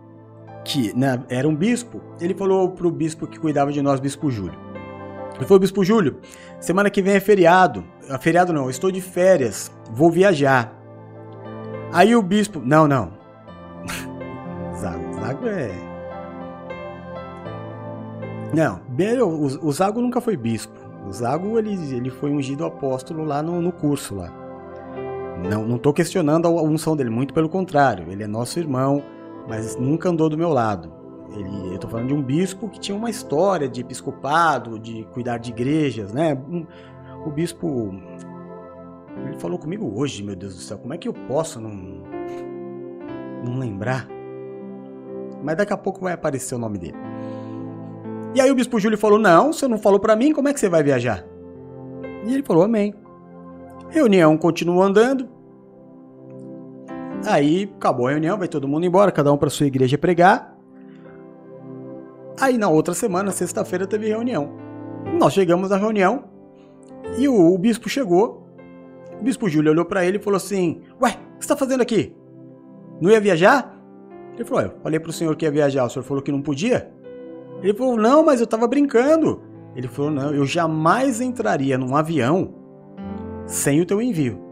[0.66, 4.30] que né, era um bispo, ele falou para o bispo que cuidava de nós, bispo
[4.30, 4.60] Júlio.
[5.38, 6.20] Ele falou, bispo Júlio,
[6.60, 7.86] semana que vem é feriado.
[8.10, 10.78] Ah, feriado não, estou de férias, vou viajar.
[11.93, 13.20] Aí o bispo, não, não,
[15.22, 15.72] Zago é.
[18.55, 18.82] Não,
[19.61, 20.74] o, Zago nunca foi bispo.
[21.07, 24.34] O Zago ele, ele foi ungido apóstolo lá no, no curso lá.
[25.47, 28.11] Não, não tô questionando a unção dele, muito pelo contrário.
[28.11, 29.03] Ele é nosso irmão,
[29.47, 30.91] mas nunca andou do meu lado.
[31.34, 35.38] Ele, eu tô falando de um bispo que tinha uma história de episcopado, de cuidar
[35.38, 36.34] de igrejas, né?
[36.34, 36.65] Um,
[37.26, 37.93] o bispo.
[39.28, 41.72] Ele falou comigo hoje, meu Deus do céu, como é que eu posso não.
[43.45, 44.07] não lembrar?
[45.44, 46.98] Mas daqui a pouco vai aparecer o nome dele.
[48.34, 50.60] E aí o bispo Júlio falou: Não, você não falou para mim, como é que
[50.60, 51.26] você vai viajar?
[52.26, 52.94] E ele falou: Amém.
[53.89, 55.28] Reunião continuou andando.
[57.26, 60.58] Aí acabou a reunião, vai todo mundo embora, cada um para sua igreja pregar.
[62.39, 64.54] Aí na outra semana, sexta-feira, teve reunião.
[65.20, 66.24] Nós chegamos na reunião
[67.18, 68.48] e o, o bispo chegou.
[69.20, 71.82] O bispo Júlio olhou para ele e falou assim: Ué, o que você está fazendo
[71.82, 72.16] aqui?
[73.00, 73.80] Não ia viajar?
[74.36, 76.41] Ele falou: Eu falei para o senhor que ia viajar, o senhor falou que não
[76.41, 76.91] podia?
[77.61, 79.41] Ele falou: Não, mas eu estava brincando.
[79.75, 82.53] Ele falou: Não, eu jamais entraria num avião
[83.45, 84.51] sem o teu envio.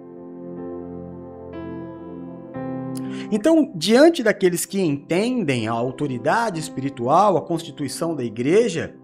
[3.32, 8.96] Então, diante daqueles que entendem a autoridade espiritual, a constituição da igreja,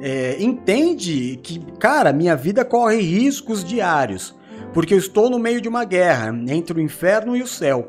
[0.00, 4.36] é, entende que, cara, minha vida corre riscos diários,
[4.74, 7.88] porque eu estou no meio de uma guerra entre o inferno e o céu.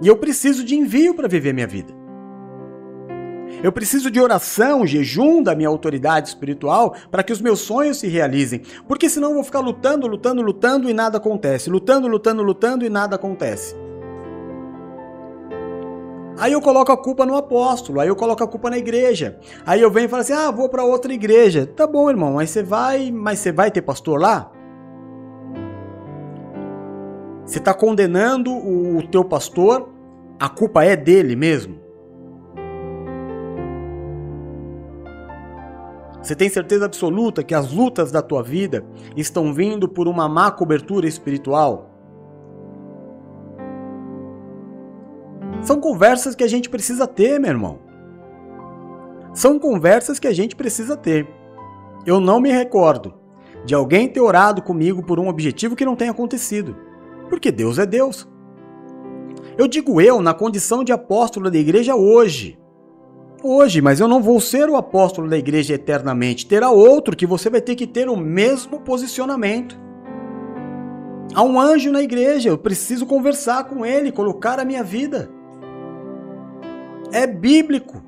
[0.00, 2.00] E eu preciso de envio para viver minha vida.
[3.62, 8.08] Eu preciso de oração, jejum da minha autoridade espiritual para que os meus sonhos se
[8.08, 8.62] realizem.
[8.88, 11.68] Porque senão eu vou ficar lutando, lutando, lutando e nada acontece.
[11.68, 13.76] Lutando, lutando, lutando e nada acontece.
[16.38, 19.38] Aí eu coloco a culpa no apóstolo, aí eu coloco a culpa na igreja.
[19.66, 21.66] Aí eu venho e falo assim: "Ah, vou para outra igreja".
[21.66, 24.50] Tá bom, irmão, mas você vai, mas você vai ter pastor lá?
[27.50, 29.88] Você está condenando o teu pastor?
[30.38, 31.80] A culpa é dele mesmo?
[36.22, 38.84] Você tem certeza absoluta que as lutas da tua vida
[39.16, 41.90] estão vindo por uma má cobertura espiritual?
[45.60, 47.80] São conversas que a gente precisa ter, meu irmão.
[49.34, 51.28] São conversas que a gente precisa ter.
[52.06, 53.12] Eu não me recordo
[53.64, 56.88] de alguém ter orado comigo por um objetivo que não tenha acontecido.
[57.30, 58.28] Porque Deus é Deus.
[59.56, 62.60] Eu digo eu na condição de apóstolo da igreja hoje
[63.42, 66.46] hoje, mas eu não vou ser o apóstolo da igreja eternamente.
[66.46, 69.78] Terá outro que você vai ter que ter o mesmo posicionamento.
[71.34, 75.30] Há um anjo na igreja, eu preciso conversar com ele, colocar a minha vida.
[77.12, 78.02] É bíblico.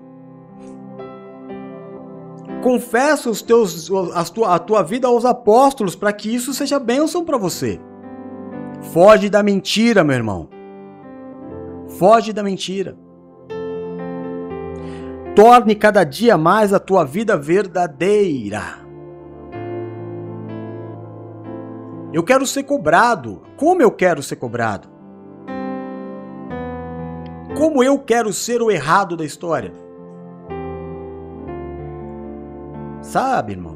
[2.63, 7.25] Confessa os teus, a, tua, a tua vida aos apóstolos para que isso seja bênção
[7.25, 7.81] para você.
[8.91, 10.49] Foge da mentira, meu irmão.
[11.99, 12.97] Foge da mentira.
[15.35, 18.83] Torne cada dia mais a tua vida verdadeira.
[22.13, 23.43] Eu quero ser cobrado.
[23.57, 24.89] Como eu quero ser cobrado?
[27.57, 29.73] Como eu quero ser o errado da história?
[33.01, 33.72] Sabe, irmão?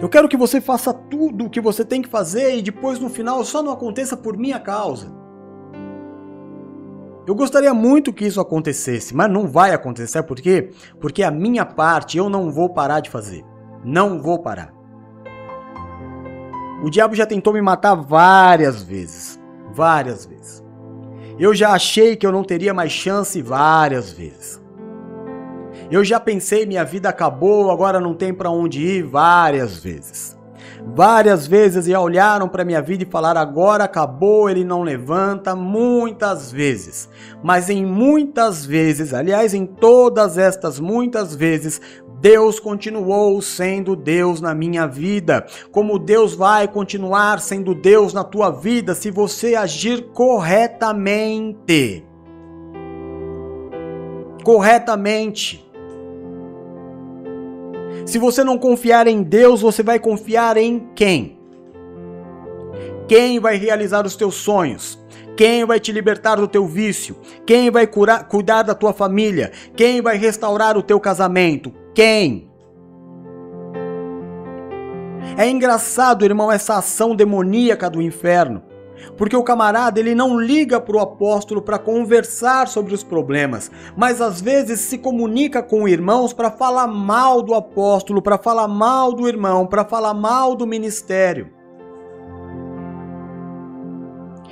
[0.00, 3.08] Eu quero que você faça tudo o que você tem que fazer e depois no
[3.08, 5.12] final só não aconteça por minha causa.
[7.26, 10.22] Eu gostaria muito que isso acontecesse, mas não vai acontecer.
[10.22, 10.70] Por quê?
[11.00, 13.44] Porque a minha parte eu não vou parar de fazer.
[13.84, 14.72] Não vou parar.
[16.82, 19.38] O diabo já tentou me matar várias vezes.
[19.72, 20.64] Várias vezes.
[21.38, 24.62] Eu já achei que eu não teria mais chance várias vezes.
[25.90, 30.36] Eu já pensei minha vida acabou, agora não tem para onde ir várias vezes.
[30.94, 35.56] Várias vezes já olharam para minha vida e falaram: agora acabou, ele não levanta.
[35.56, 37.08] Muitas vezes,
[37.42, 41.80] mas em muitas vezes, aliás, em todas estas muitas vezes,
[42.20, 48.50] Deus continuou sendo Deus na minha vida, como Deus vai continuar sendo Deus na tua
[48.50, 52.04] vida se você agir corretamente.
[54.44, 55.67] Corretamente.
[58.08, 61.38] Se você não confiar em Deus, você vai confiar em quem?
[63.06, 64.98] Quem vai realizar os teus sonhos?
[65.36, 67.16] Quem vai te libertar do teu vício?
[67.44, 69.52] Quem vai curar, cuidar da tua família?
[69.76, 71.70] Quem vai restaurar o teu casamento?
[71.94, 72.50] Quem?
[75.36, 78.62] É engraçado, irmão, essa ação demoníaca do inferno.
[79.16, 84.20] Porque o camarada ele não liga para o apóstolo para conversar sobre os problemas, mas
[84.20, 89.28] às vezes se comunica com irmãos para falar mal do apóstolo, para falar mal do
[89.28, 91.50] irmão, para falar mal do ministério.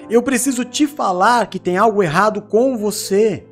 [0.08, 3.44] Eu preciso te falar que tem algo errado com você.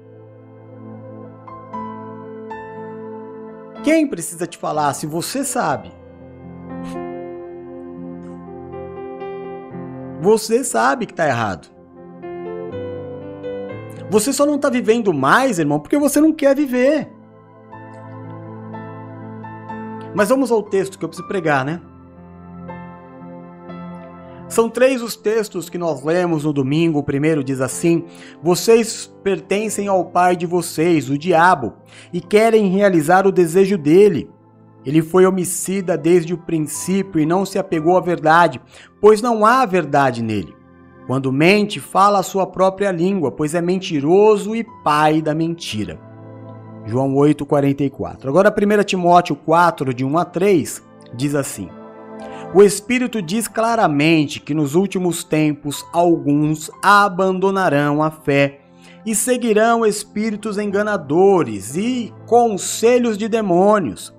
[3.82, 6.03] Quem precisa te falar se você sabe?
[10.20, 11.68] Você sabe que está errado.
[14.10, 17.08] Você só não está vivendo mais, irmão, porque você não quer viver.
[20.14, 21.80] Mas vamos ao texto que eu preciso pregar, né?
[24.48, 27.00] São três os textos que nós lemos no domingo.
[27.00, 28.04] O primeiro diz assim:
[28.40, 31.72] Vocês pertencem ao pai de vocês, o diabo,
[32.12, 34.30] e querem realizar o desejo dele.
[34.84, 38.60] Ele foi homicida desde o princípio e não se apegou à verdade,
[39.00, 40.54] pois não há verdade nele.
[41.06, 45.98] Quando mente, fala a sua própria língua, pois é mentiroso e pai da mentira.
[46.86, 48.28] João 8:44.
[48.28, 50.82] Agora 1 Timóteo 4 de 1 a 3
[51.14, 51.68] diz assim:
[52.54, 58.60] O Espírito diz claramente que nos últimos tempos alguns abandonarão a fé
[59.06, 64.14] e seguirão espíritos enganadores e conselhos de demônios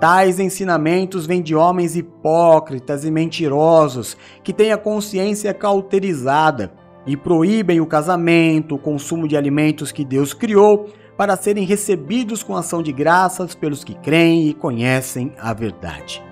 [0.00, 6.72] Tais ensinamentos vêm de homens hipócritas e mentirosos que têm a consciência cauterizada
[7.06, 10.88] e proíbem o casamento, o consumo de alimentos que Deus criou
[11.18, 16.22] para serem recebidos com ação de graças pelos que creem e conhecem a verdade.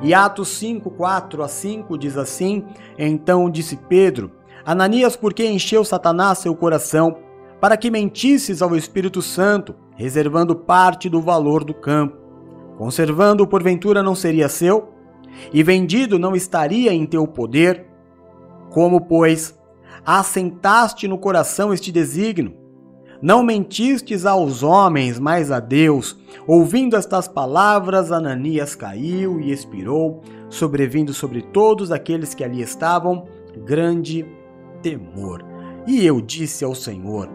[0.00, 2.64] E Atos 5, 4 a 5 diz assim:
[2.98, 4.30] Então disse Pedro:
[4.64, 7.18] Ananias, por que encheu Satanás seu coração,
[7.60, 12.17] para que mentisses ao Espírito Santo, reservando parte do valor do campo?
[12.78, 14.90] Conservando porventura não seria seu?
[15.52, 17.84] E vendido não estaria em teu poder?
[18.70, 19.58] Como, pois,
[20.06, 22.56] assentaste no coração este desígnio?
[23.20, 26.16] Não mentistes aos homens, mas a Deus.
[26.46, 33.26] Ouvindo estas palavras, Ananias caiu e expirou, sobrevindo sobre todos aqueles que ali estavam
[33.64, 34.24] grande
[34.80, 35.44] temor.
[35.84, 37.28] E eu disse ao Senhor: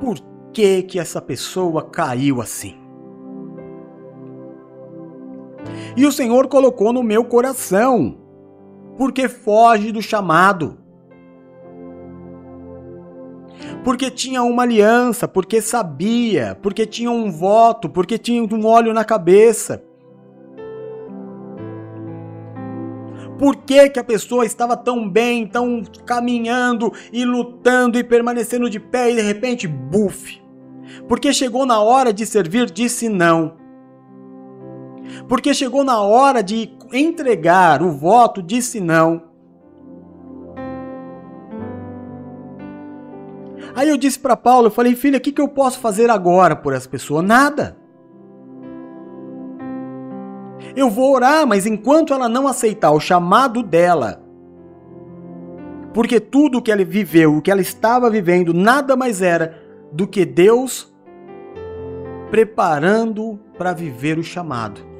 [0.00, 0.16] Por
[0.50, 2.81] que que essa pessoa caiu assim?
[5.96, 8.16] E o Senhor colocou no meu coração,
[8.96, 10.78] porque foge do chamado.
[13.84, 19.04] Porque tinha uma aliança, porque sabia, porque tinha um voto, porque tinha um óleo na
[19.04, 19.82] cabeça.
[23.38, 28.78] Por que, que a pessoa estava tão bem, tão caminhando e lutando e permanecendo de
[28.78, 30.40] pé e de repente, buf?
[31.08, 33.61] Porque chegou na hora de servir, disse não.
[35.28, 39.22] Porque chegou na hora de entregar o voto, disse não.
[43.74, 46.54] Aí eu disse para Paulo, eu falei, filha, o que, que eu posso fazer agora
[46.54, 47.22] por essa pessoa?
[47.22, 47.76] Nada.
[50.76, 54.22] Eu vou orar, mas enquanto ela não aceitar o chamado dela,
[55.92, 59.60] porque tudo o que ela viveu, o que ela estava vivendo, nada mais era
[59.92, 60.92] do que Deus
[62.30, 64.91] preparando para viver o chamado.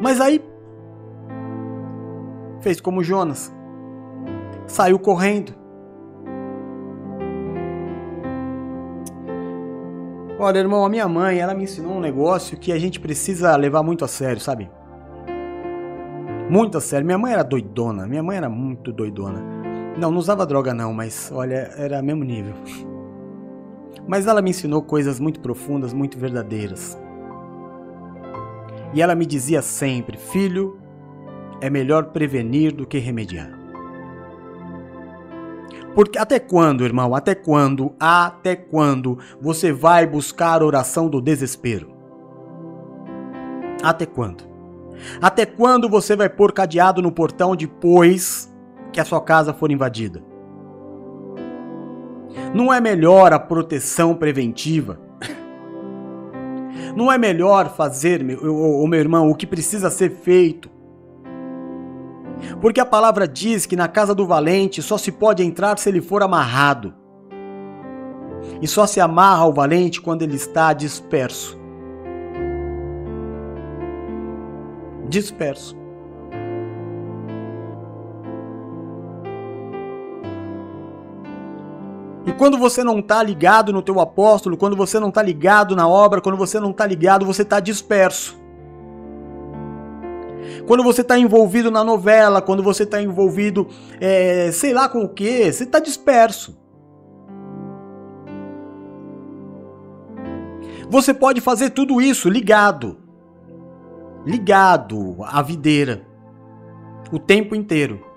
[0.00, 0.42] Mas aí
[2.60, 3.54] fez como Jonas.
[4.66, 5.52] Saiu correndo.
[10.38, 13.82] Olha, irmão, a minha mãe, ela me ensinou um negócio que a gente precisa levar
[13.82, 14.70] muito a sério, sabe?
[16.48, 17.04] Muito a sério.
[17.04, 18.06] Minha mãe era doidona.
[18.06, 19.40] Minha mãe era muito doidona.
[19.98, 22.54] Não, não usava droga não, mas olha, era mesmo nível.
[24.08, 26.99] Mas ela me ensinou coisas muito profundas, muito verdadeiras.
[28.92, 30.78] E ela me dizia sempre: Filho,
[31.60, 33.58] é melhor prevenir do que remediar.
[35.94, 37.14] Porque até quando, irmão?
[37.14, 37.94] Até quando?
[37.98, 41.90] Até quando você vai buscar a oração do desespero?
[43.82, 44.44] Até quando?
[45.20, 48.52] Até quando você vai pôr cadeado no portão depois
[48.92, 50.22] que a sua casa for invadida?
[52.54, 55.09] Não é melhor a proteção preventiva?
[56.94, 60.68] Não é melhor fazer, meu, o meu irmão, o que precisa ser feito?
[62.60, 66.00] Porque a palavra diz que na casa do valente só se pode entrar se ele
[66.00, 66.94] for amarrado.
[68.60, 71.58] E só se amarra o valente quando ele está disperso.
[75.08, 75.79] Disperso.
[82.30, 85.88] E quando você não está ligado no teu apóstolo, quando você não está ligado na
[85.88, 88.38] obra, quando você não está ligado, você está disperso.
[90.64, 93.66] Quando você está envolvido na novela, quando você está envolvido,
[94.00, 96.56] é, sei lá com o que, você está disperso.
[100.88, 102.96] Você pode fazer tudo isso ligado.
[104.24, 106.06] Ligado à videira.
[107.10, 108.09] O tempo inteiro.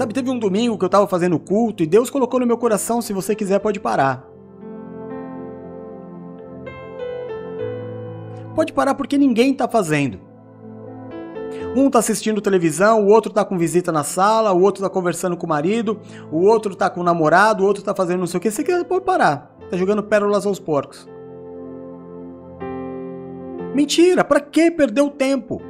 [0.00, 3.02] Sabe, teve um domingo que eu tava fazendo culto e Deus colocou no meu coração:
[3.02, 4.26] se você quiser, pode parar.
[8.54, 10.18] Pode parar porque ninguém tá fazendo.
[11.76, 15.36] Um tá assistindo televisão, o outro tá com visita na sala, o outro tá conversando
[15.36, 16.00] com o marido,
[16.32, 18.50] o outro tá com o namorado, o outro tá fazendo não sei o que.
[18.50, 19.54] Você quer, pode parar.
[19.68, 21.06] Tá jogando pérolas aos porcos.
[23.74, 25.60] Mentira, para que perder o tempo?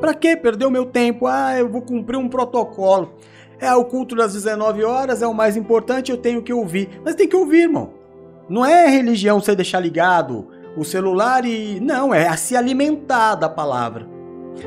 [0.00, 1.26] Para que perder o meu tempo?
[1.26, 3.14] Ah, eu vou cumprir um protocolo.
[3.58, 7.00] É o culto das 19 horas, é o mais importante, eu tenho que ouvir.
[7.02, 7.94] Mas tem que ouvir, irmão.
[8.48, 11.80] Não é religião você deixar ligado o celular e.
[11.80, 14.06] Não, é se alimentar da palavra.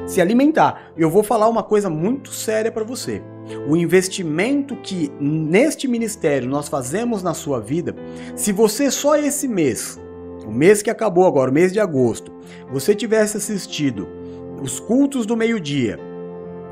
[0.08, 0.92] Se alimentar.
[0.98, 3.22] Eu vou falar uma coisa muito séria para você.
[3.68, 7.96] O investimento que neste ministério nós fazemos na sua vida,
[8.36, 10.00] se você só esse mês,
[10.46, 12.32] o mês que acabou agora, o mês de agosto,
[12.72, 14.19] você tivesse assistido
[14.62, 15.99] os cultos do meio-dia,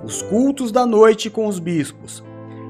[0.03, 2.23] os cultos da noite com os bispos,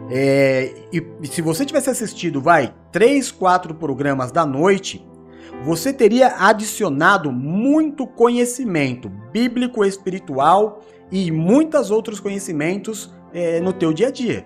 [0.09, 5.05] é, e, se você tivesse assistido, vai, três, quatro programas da noite,
[5.63, 14.07] você teria adicionado muito conhecimento bíblico, espiritual e muitos outros conhecimentos é, no teu dia
[14.07, 14.45] a dia.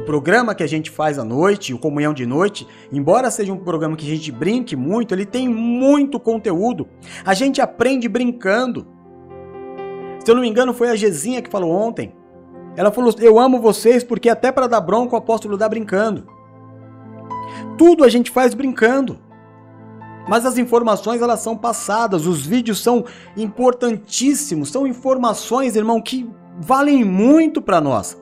[0.00, 3.58] O programa que a gente faz à noite, o Comunhão de Noite, embora seja um
[3.58, 6.88] programa que a gente brinque muito, ele tem muito conteúdo.
[7.22, 8.86] A gente aprende brincando.
[10.24, 12.14] Se eu não me engano, foi a Gezinha que falou ontem.
[12.78, 16.26] Ela falou: Eu amo vocês porque até para dar bronca o apóstolo dá brincando.
[17.76, 19.18] Tudo a gente faz brincando.
[20.26, 23.04] Mas as informações elas são passadas, os vídeos são
[23.36, 26.26] importantíssimos, são informações, irmão, que
[26.58, 28.16] valem muito para nós.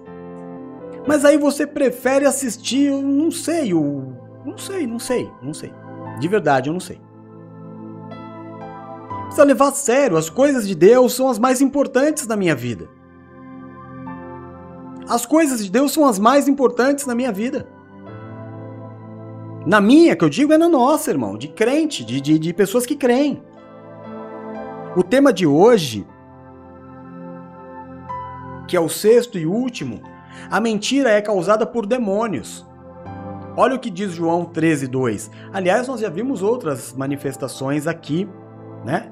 [1.09, 4.13] Mas aí você prefere assistir, eu não sei, o
[4.45, 5.73] não sei, não sei, não sei.
[6.21, 7.01] De verdade, eu não sei.
[9.23, 12.91] Precisa levar a sério, as coisas de Deus são as mais importantes na minha vida.
[15.09, 17.67] As coisas de Deus são as mais importantes na minha vida.
[19.65, 22.85] Na minha, que eu digo, é na nossa, irmão, de crente, de, de, de pessoas
[22.85, 23.43] que creem.
[24.95, 26.07] O tema de hoje,
[28.67, 30.03] que é o sexto e último,
[30.51, 32.67] a mentira é causada por demônios.
[33.57, 35.31] Olha o que diz João 13, 2.
[35.53, 38.29] Aliás, nós já vimos outras manifestações aqui,
[38.85, 39.11] né?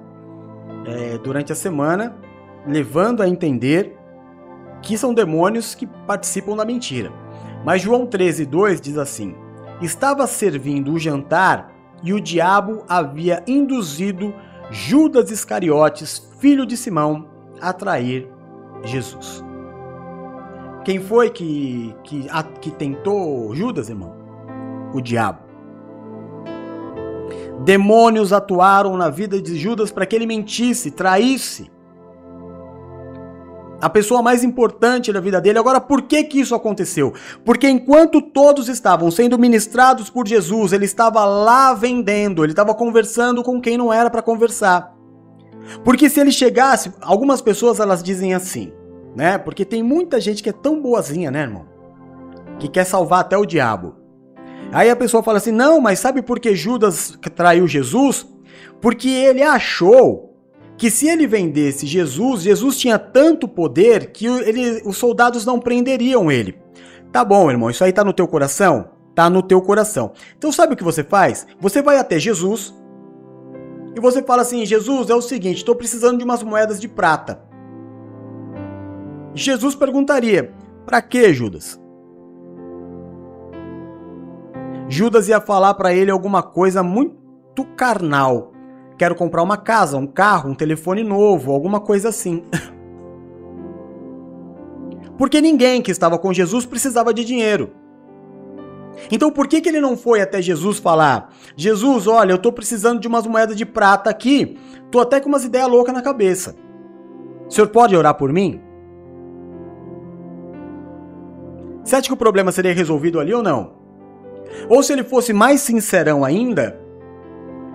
[0.86, 2.16] É, durante a semana,
[2.66, 3.96] levando a entender
[4.82, 7.10] que são demônios que participam da mentira.
[7.64, 9.34] Mas João 13, 2 diz assim:
[9.80, 11.72] estava servindo o jantar
[12.02, 14.32] e o diabo havia induzido
[14.70, 17.28] Judas Iscariotes, filho de Simão,
[17.60, 18.28] a trair
[18.84, 19.45] Jesus.
[20.86, 24.14] Quem foi que, que, a, que tentou Judas, irmão?
[24.94, 25.40] O diabo.
[27.64, 31.68] Demônios atuaram na vida de Judas para que ele mentisse, traísse
[33.80, 35.58] a pessoa mais importante da vida dele.
[35.58, 37.12] Agora, por que que isso aconteceu?
[37.44, 43.42] Porque enquanto todos estavam sendo ministrados por Jesus, ele estava lá vendendo, ele estava conversando
[43.42, 44.94] com quem não era para conversar.
[45.82, 48.72] Porque se ele chegasse, algumas pessoas elas dizem assim,
[49.16, 49.38] né?
[49.38, 51.66] Porque tem muita gente que é tão boazinha, né, irmão?
[52.58, 53.96] Que quer salvar até o diabo.
[54.70, 58.26] Aí a pessoa fala assim: "Não, mas sabe por que Judas traiu Jesus?
[58.80, 60.36] Porque ele achou
[60.76, 66.30] que se ele vendesse Jesus, Jesus tinha tanto poder que ele, os soldados não prenderiam
[66.30, 66.58] ele.
[67.10, 68.90] Tá bom, irmão, isso aí tá no teu coração?
[69.14, 70.12] Tá no teu coração.
[70.36, 71.46] Então sabe o que você faz?
[71.58, 72.74] Você vai até Jesus
[73.96, 77.40] e você fala assim: Jesus, é o seguinte, estou precisando de umas moedas de prata.
[79.36, 80.52] Jesus perguntaria:
[80.86, 81.78] para que, Judas?
[84.88, 88.52] Judas ia falar para ele alguma coisa muito carnal.
[88.96, 92.44] Quero comprar uma casa, um carro, um telefone novo, alguma coisa assim.
[95.18, 97.72] Porque ninguém que estava com Jesus precisava de dinheiro.
[99.10, 103.00] Então por que, que ele não foi até Jesus falar: Jesus, olha, eu estou precisando
[103.00, 104.56] de umas moedas de prata aqui,
[104.90, 106.56] tô até com umas ideias loucas na cabeça.
[107.46, 108.65] O senhor pode orar por mim?
[111.86, 113.74] Você acha que o problema seria resolvido ali ou não?
[114.68, 116.80] Ou se ele fosse mais sincerão ainda,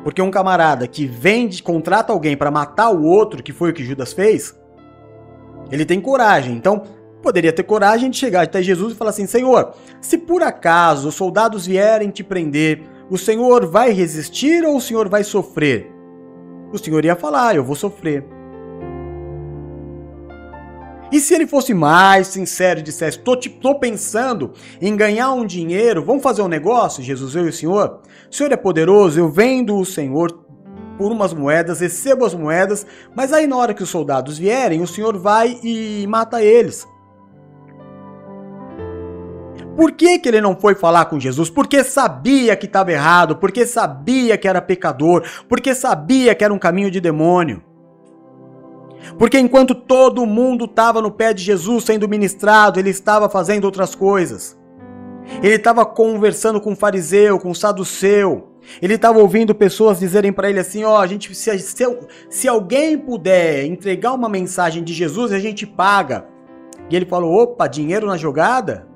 [0.03, 3.86] porque um camarada que vende, contrata alguém para matar o outro, que foi o que
[3.86, 4.53] Judas fez,
[5.72, 6.53] ele tem coragem.
[6.53, 6.84] Então,
[7.24, 11.16] poderia ter coragem de chegar até Jesus e falar assim: Senhor, se por acaso os
[11.16, 15.89] soldados vierem te prender, o Senhor vai resistir ou o Senhor vai sofrer?
[16.74, 18.26] O Senhor ia falar: Eu vou sofrer.
[21.12, 26.03] E se ele fosse mais sincero e dissesse: tô, tô pensando em ganhar um dinheiro,
[26.03, 27.99] vamos fazer um negócio, Jesus, eu e o Senhor?
[28.30, 30.32] O Senhor é poderoso, eu vendo o Senhor
[30.97, 32.86] por umas moedas, recebo as moedas,
[33.16, 36.88] mas aí na hora que os soldados vierem, o Senhor vai e mata eles.
[39.76, 41.49] Por que, que ele não foi falar com Jesus?
[41.49, 46.59] Porque sabia que estava errado, porque sabia que era pecador, porque sabia que era um
[46.59, 47.64] caminho de demônio.
[49.18, 53.95] Porque enquanto todo mundo estava no pé de Jesus sendo ministrado, ele estava fazendo outras
[53.95, 54.58] coisas.
[55.41, 58.47] Ele estava conversando com o fariseu, com o saduceu.
[58.82, 61.97] Ele estava ouvindo pessoas dizerem para ele assim: ó, a gente se, se,
[62.30, 66.26] se alguém puder entregar uma mensagem de Jesus, a gente paga.
[66.89, 68.88] E ele falou: opa, dinheiro na jogada?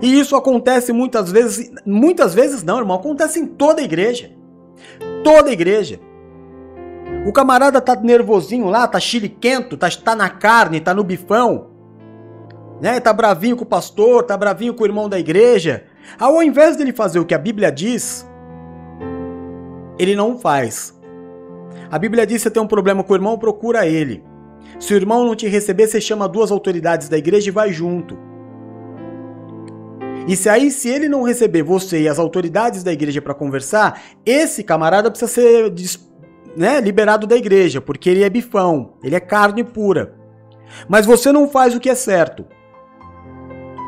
[0.00, 4.30] E isso acontece muitas vezes, muitas vezes não, irmão, acontece em toda igreja.
[5.24, 6.00] Toda igreja.
[7.26, 11.68] O camarada tá nervosinho lá, tá chiliquento, tá, tá na carne, tá no bifão.
[12.80, 12.98] Né?
[12.98, 15.84] Tá bravinho com o pastor, tá bravinho com o irmão da igreja.
[16.18, 18.26] Ao invés dele fazer o que a Bíblia diz,
[19.98, 20.98] ele não faz.
[21.90, 24.24] A Bíblia diz: você tem um problema com o irmão, procura ele.
[24.78, 28.16] Se o irmão não te receber, você chama duas autoridades da igreja e vai junto.
[30.26, 34.00] E se aí, se ele não receber você e as autoridades da igreja para conversar,
[34.24, 35.70] esse camarada precisa ser
[36.56, 40.14] né, liberado da igreja, porque ele é bifão, ele é carne pura.
[40.88, 42.44] Mas você não faz o que é certo.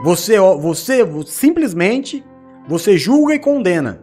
[0.05, 2.25] Você, você simplesmente
[2.67, 4.01] você julga e condena.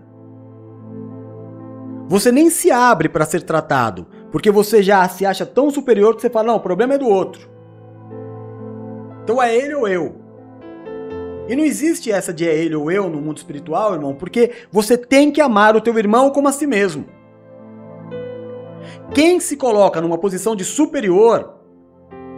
[2.07, 6.21] Você nem se abre para ser tratado, porque você já se acha tão superior que
[6.21, 7.49] você fala: "Não, o problema é do outro".
[9.23, 10.15] Então é ele ou eu.
[11.47, 14.97] E não existe essa de é ele ou eu no mundo espiritual, irmão, porque você
[14.97, 17.05] tem que amar o teu irmão como a si mesmo.
[19.13, 21.55] Quem se coloca numa posição de superior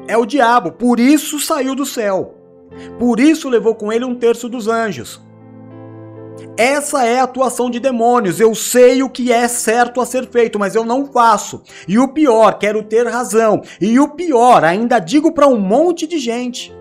[0.07, 2.36] é o diabo, por isso saiu do céu.
[2.97, 5.22] Por isso levou com ele um terço dos anjos.
[6.57, 8.39] Essa é a atuação de demônios.
[8.39, 11.61] Eu sei o que é certo a ser feito, mas eu não faço.
[11.88, 13.61] E o pior, quero ter razão.
[13.80, 16.74] E o pior, ainda digo para um monte de gente.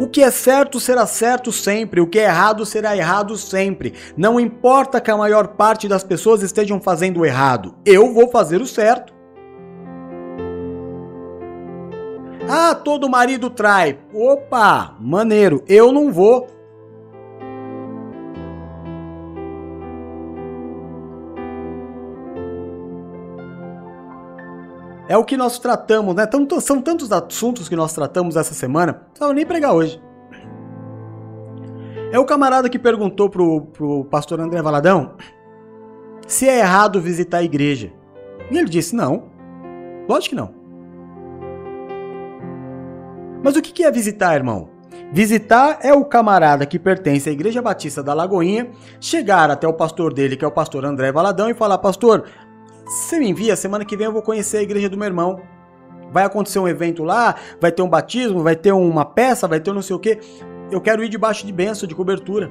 [0.00, 3.92] O que é certo será certo sempre, o que é errado será errado sempre.
[4.16, 8.62] Não importa que a maior parte das pessoas estejam fazendo o errado, eu vou fazer
[8.62, 9.12] o certo.
[12.48, 13.98] Ah, todo marido trai.
[14.14, 16.46] Opa, maneiro, eu não vou.
[25.10, 26.24] É o que nós tratamos, né?
[26.60, 30.00] São tantos assuntos que nós tratamos essa semana, não precisava nem pregar hoje.
[32.12, 35.16] É o camarada que perguntou pro, pro pastor André Valadão
[36.28, 37.92] se é errado visitar a igreja.
[38.52, 39.24] E ele disse: não.
[40.08, 40.54] Lógico que não.
[43.42, 44.68] Mas o que é visitar, irmão?
[45.12, 50.14] Visitar é o camarada que pertence à Igreja Batista da Lagoinha chegar até o pastor
[50.14, 52.26] dele, que é o pastor André Valadão, e falar: Pastor,
[52.90, 55.40] você me envia, semana que vem eu vou conhecer a igreja do meu irmão.
[56.10, 59.72] Vai acontecer um evento lá, vai ter um batismo, vai ter uma peça, vai ter
[59.72, 60.18] não sei o que.
[60.72, 62.50] Eu quero ir debaixo de benção, de cobertura.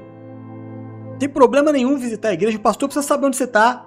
[1.12, 3.86] Não tem problema nenhum visitar a igreja, o pastor precisa saber onde você está.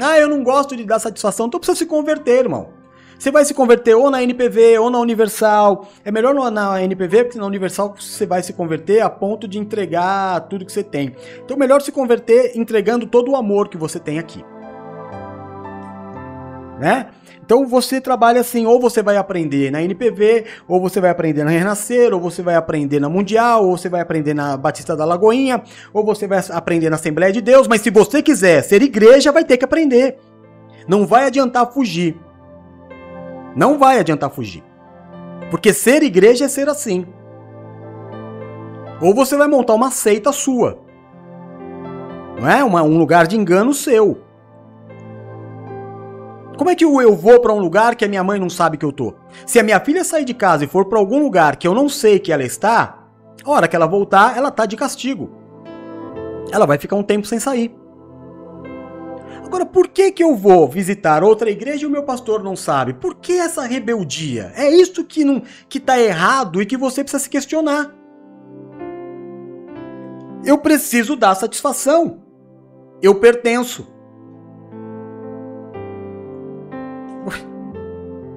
[0.00, 2.73] Ah, eu não gosto de dar satisfação, então precisa se converter, irmão.
[3.18, 5.88] Você vai se converter ou na NPV ou na Universal.
[6.04, 10.40] É melhor na NPV, porque na Universal você vai se converter a ponto de entregar
[10.48, 11.14] tudo que você tem.
[11.44, 14.44] Então, melhor se converter entregando todo o amor que você tem aqui.
[16.78, 17.06] Né?
[17.44, 21.50] Então você trabalha assim, ou você vai aprender na NPV, ou você vai aprender na
[21.50, 25.62] Renascer, ou você vai aprender na Mundial, ou você vai aprender na Batista da Lagoinha,
[25.92, 29.44] ou você vai aprender na Assembleia de Deus, mas se você quiser ser igreja, vai
[29.44, 30.16] ter que aprender.
[30.88, 32.16] Não vai adiantar fugir.
[33.54, 34.62] Não vai adiantar fugir.
[35.50, 37.06] Porque ser igreja é ser assim.
[39.00, 40.78] Ou você vai montar uma seita sua.
[42.40, 42.64] Não é?
[42.64, 44.22] Uma, um lugar de engano seu.
[46.56, 48.84] Como é que eu vou para um lugar que a minha mãe não sabe que
[48.84, 49.14] eu tô?
[49.44, 51.88] Se a minha filha sair de casa e for para algum lugar que eu não
[51.88, 53.04] sei que ela está,
[53.44, 55.30] a hora que ela voltar, ela tá de castigo.
[56.52, 57.74] Ela vai ficar um tempo sem sair.
[59.54, 62.92] Agora, por que que eu vou visitar outra igreja e o meu pastor não sabe?
[62.92, 64.52] Por que essa rebeldia?
[64.56, 67.94] É isso que não que tá errado e que você precisa se questionar.
[70.44, 72.20] Eu preciso dar satisfação.
[73.00, 73.86] Eu pertenço.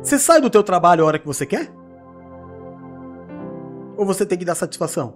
[0.03, 1.74] Você sai do teu trabalho a hora que você quer?
[3.97, 5.15] Ou você tem que dar satisfação?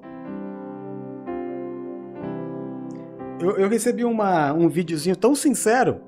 [3.42, 6.02] Eu, eu recebi uma, um videozinho tão sincero.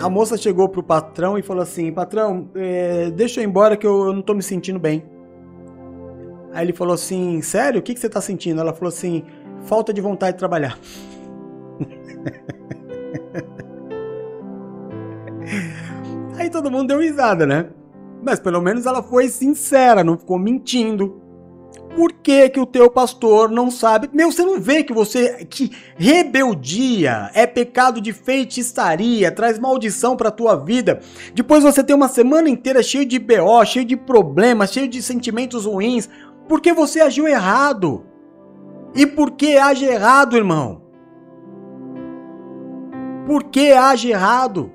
[0.00, 3.86] A moça chegou pro patrão e falou assim: Patrão, é, deixa eu ir embora que
[3.86, 5.02] eu, eu, não tô me sentindo bem.
[6.52, 7.80] Aí ele falou assim: Sério?
[7.80, 8.60] O que, que você tá sentindo?
[8.60, 9.24] Ela falou assim:
[9.64, 10.78] Falta de vontade de trabalhar.
[16.36, 17.70] Aí todo mundo deu risada, né?
[18.22, 21.21] Mas pelo menos ela foi sincera, não ficou mentindo.
[21.94, 24.08] Por que, que o teu pastor não sabe?
[24.12, 30.30] Meu, você não vê que você que rebeldia é pecado de feitiçaria, traz maldição para
[30.30, 31.00] tua vida.
[31.34, 35.66] Depois você tem uma semana inteira cheio de BO, cheio de problemas, cheio de sentimentos
[35.66, 36.08] ruins,
[36.48, 38.06] porque você agiu errado.
[38.94, 40.82] E por que age errado, irmão?
[43.26, 44.72] Por que age errado?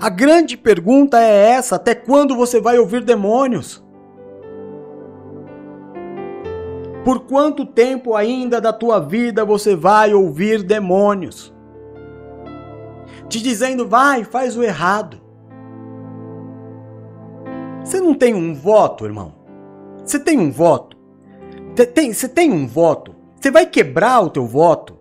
[0.00, 3.84] A grande pergunta é essa: até quando você vai ouvir demônios?
[7.04, 11.54] Por quanto tempo ainda da tua vida você vai ouvir demônios?
[13.28, 15.20] Te dizendo, vai, faz o errado.
[17.82, 19.34] Você não tem um voto, irmão?
[20.04, 20.96] Você tem um voto?
[21.94, 23.14] Tem, você tem um voto?
[23.40, 24.97] Você vai quebrar o teu voto?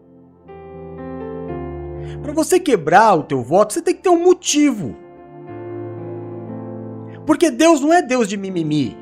[2.27, 4.97] Para você quebrar o teu voto, você tem que ter um motivo.
[7.25, 8.97] Porque Deus não é Deus de mimimi.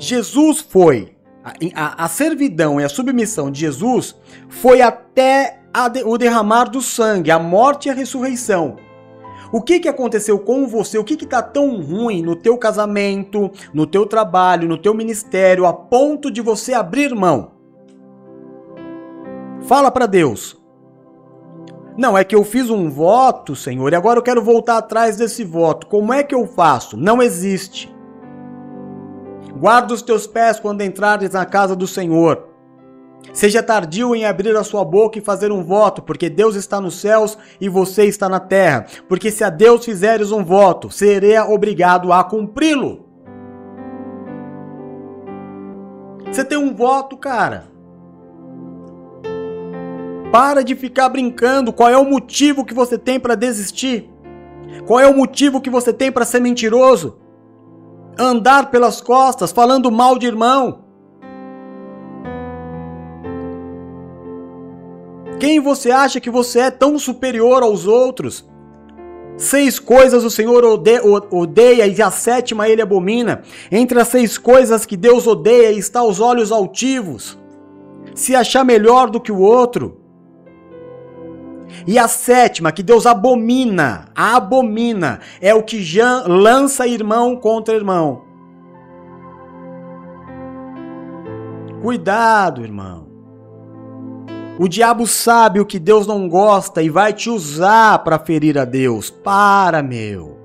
[0.00, 1.14] Jesus foi.
[1.44, 4.16] A, a, a servidão e a submissão de Jesus
[4.48, 5.60] foi até
[5.92, 8.78] de, o derramar do sangue, a morte e a ressurreição.
[9.52, 10.98] O que, que aconteceu com você?
[10.98, 15.72] O que está tão ruim no teu casamento, no teu trabalho, no teu ministério, a
[15.72, 17.52] ponto de você abrir mão?
[19.60, 20.60] Fala para Deus.
[21.96, 25.44] Não, é que eu fiz um voto, Senhor, e agora eu quero voltar atrás desse
[25.44, 25.86] voto.
[25.86, 26.96] Como é que eu faço?
[26.96, 27.94] Não existe.
[29.58, 32.48] Guarda os teus pés quando entrares na casa do Senhor.
[33.32, 37.00] Seja tardio em abrir a sua boca e fazer um voto, porque Deus está nos
[37.00, 38.86] céus e você está na terra.
[39.08, 43.06] Porque se a Deus fizeres um voto, serei obrigado a cumpri-lo.
[46.26, 47.71] Você tem um voto, cara.
[50.32, 51.74] Para de ficar brincando.
[51.74, 54.10] Qual é o motivo que você tem para desistir?
[54.86, 57.18] Qual é o motivo que você tem para ser mentiroso?
[58.18, 60.86] Andar pelas costas falando mal de irmão.
[65.38, 68.48] Quem você acha que você é tão superior aos outros?
[69.36, 73.42] Seis coisas o Senhor odeia e a sétima ele abomina.
[73.70, 77.38] Entre as seis coisas que Deus odeia está os olhos altivos.
[78.14, 80.01] Se achar melhor do que o outro.
[81.86, 88.22] E a sétima, que Deus abomina, abomina, é o que já lança irmão contra irmão.
[91.82, 93.08] Cuidado, irmão.
[94.58, 98.64] O diabo sabe o que Deus não gosta e vai te usar para ferir a
[98.64, 99.10] Deus.
[99.10, 100.38] Para, meu.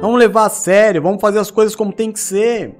[0.00, 2.76] Vamos levar a sério, vamos fazer as coisas como tem que ser.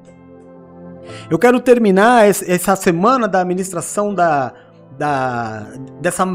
[1.31, 4.53] Eu quero terminar essa semana da administração da,
[4.99, 5.67] da
[6.01, 6.27] dessa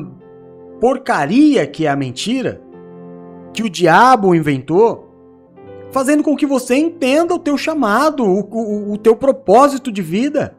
[0.80, 2.62] porcaria que é a mentira,
[3.53, 5.14] que o diabo inventou,
[5.91, 10.55] fazendo com que você entenda o teu chamado, o, o, o teu propósito de vida.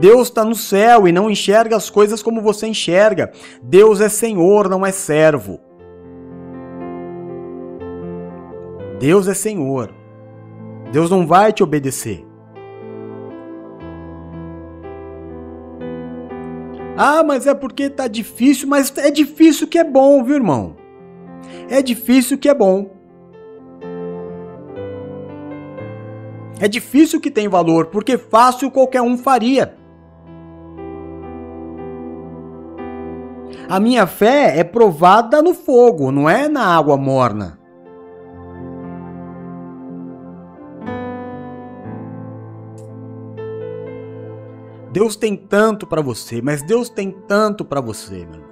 [0.00, 3.32] Deus está no céu e não enxerga as coisas como você enxerga.
[3.62, 5.60] Deus é Senhor, não é servo.
[8.98, 9.92] Deus é Senhor.
[10.92, 12.29] Deus não vai te obedecer.
[17.02, 20.76] Ah, mas é porque tá difícil, mas é difícil que é bom, viu, irmão?
[21.70, 22.90] É difícil que é bom.
[26.60, 29.74] É difícil que tem valor, porque fácil qualquer um faria.
[33.66, 37.59] A minha fé é provada no fogo, não é na água morna.
[44.92, 48.50] Deus tem tanto para você, mas Deus tem tanto para você, meu.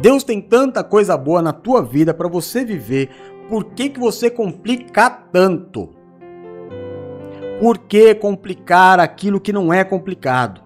[0.00, 3.10] Deus tem tanta coisa boa na tua vida para você viver.
[3.48, 5.90] Por que, que você complica tanto?
[7.60, 10.60] Por que complicar aquilo que não é complicado?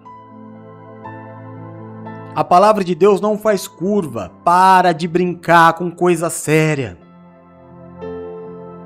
[2.34, 4.30] A palavra de Deus não faz curva.
[4.44, 6.98] Para de brincar com coisa séria.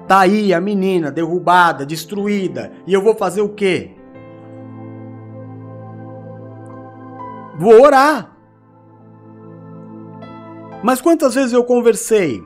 [0.07, 3.95] Tá aí a menina derrubada, destruída, e eu vou fazer o quê?
[7.59, 8.36] Vou orar.
[10.82, 12.42] Mas quantas vezes eu conversei?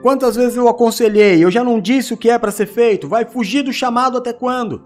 [0.00, 1.44] Quantas vezes eu aconselhei?
[1.44, 3.08] Eu já não disse o que é para ser feito.
[3.08, 4.82] Vai fugir do chamado até quando?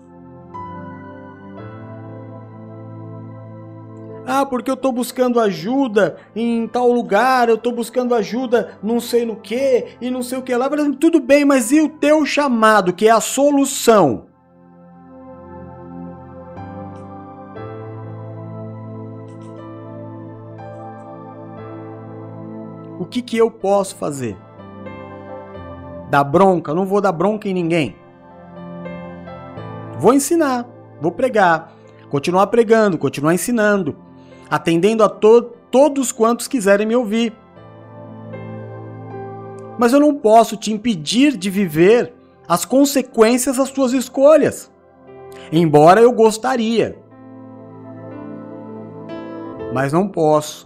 [4.26, 9.24] Ah, porque eu estou buscando ajuda em tal lugar, eu estou buscando ajuda não sei
[9.24, 10.68] no que e não sei o que lá.
[10.98, 14.25] Tudo bem, mas e o teu chamado, que é a solução?
[23.06, 24.36] O que, que eu posso fazer?
[26.10, 26.74] Dar bronca?
[26.74, 27.94] Não vou dar bronca em ninguém.
[29.96, 30.66] Vou ensinar,
[31.00, 31.72] vou pregar,
[32.10, 33.94] continuar pregando, continuar ensinando,
[34.50, 37.32] atendendo a to todos quantos quiserem me ouvir.
[39.78, 42.12] Mas eu não posso te impedir de viver
[42.48, 44.68] as consequências das suas escolhas.
[45.52, 46.98] Embora eu gostaria.
[49.72, 50.65] Mas não posso.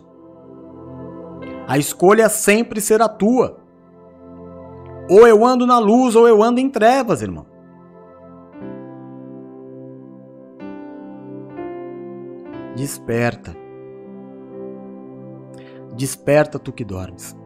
[1.71, 3.61] A escolha sempre será tua.
[5.09, 7.47] Ou eu ando na luz ou eu ando em trevas, irmão.
[12.75, 13.57] Desperta.
[15.95, 17.37] Desperta tu que dormes.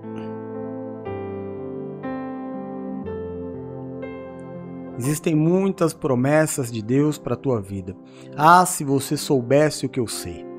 [4.98, 7.94] Existem muitas promessas de Deus para a tua vida.
[8.34, 10.53] Ah, se você soubesse o que eu sei.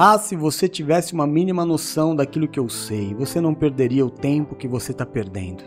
[0.00, 4.10] Ah, se você tivesse uma mínima noção daquilo que eu sei, você não perderia o
[4.10, 5.64] tempo que você está perdendo.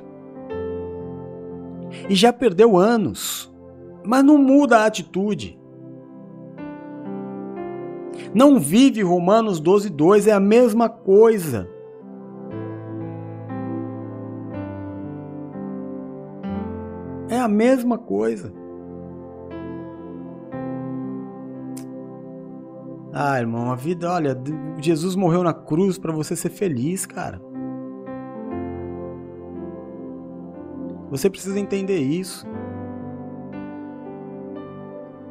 [2.07, 3.53] E já perdeu anos,
[4.05, 5.59] mas não muda a atitude.
[8.33, 11.69] Não vive Romanos 12, 2, é a mesma coisa.
[17.27, 18.60] É a mesma coisa.
[23.13, 24.37] Ah, irmão, a vida, olha,
[24.79, 27.41] Jesus morreu na cruz para você ser feliz, cara.
[31.09, 32.47] Você precisa entender isso.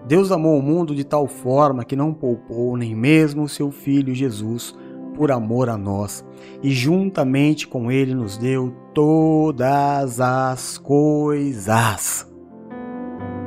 [0.06, 4.14] Deus amou o mundo de tal forma que não poupou nem mesmo o seu filho
[4.14, 4.76] Jesus
[5.14, 6.24] por amor a nós,
[6.62, 12.26] e juntamente com ele nos deu todas as coisas.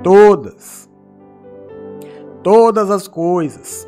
[0.02, 0.90] Todas.
[2.42, 3.88] Todas as coisas.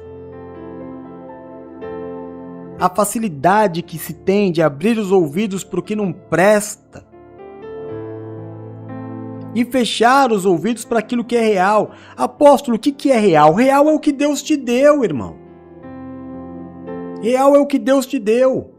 [2.79, 7.05] A facilidade que se tem de abrir os ouvidos para o que não presta
[9.55, 11.91] e fechar os ouvidos para aquilo que é real.
[12.17, 13.53] Apóstolo, o que, que é real?
[13.53, 15.37] Real é o que Deus te deu, irmão.
[17.21, 18.71] Real é o que Deus te deu.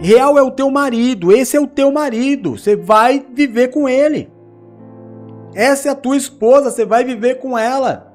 [0.00, 4.28] Real é o teu marido, esse é o teu marido, você vai viver com ele.
[5.54, 8.14] Essa é a tua esposa, você vai viver com ela.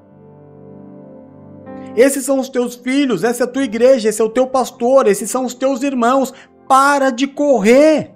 [1.96, 5.06] Esses são os teus filhos, essa é a tua igreja, esse é o teu pastor,
[5.06, 6.32] esses são os teus irmãos.
[6.68, 8.12] Para de correr.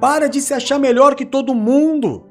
[0.00, 2.26] Para de se achar melhor que todo mundo.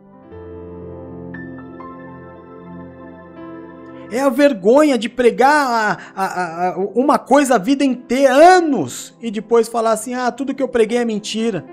[4.12, 9.32] É a vergonha de pregar a, a, a, uma coisa a vida inteira, anos, e
[9.32, 11.66] depois falar assim: ah, tudo que eu preguei é mentira.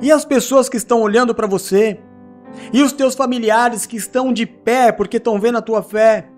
[0.00, 1.98] E as pessoas que estão olhando para você,
[2.72, 6.28] e os teus familiares que estão de pé porque estão vendo a tua fé.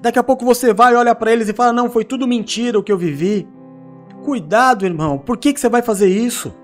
[0.00, 2.82] Daqui a pouco você vai, olha para eles e fala: Não, foi tudo mentira o
[2.82, 3.48] que eu vivi.
[4.24, 6.54] Cuidado, irmão, por que, que você vai fazer isso?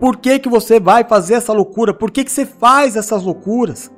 [0.00, 1.94] Por que, que você vai fazer essa loucura?
[1.94, 3.92] Por que, que você faz essas loucuras?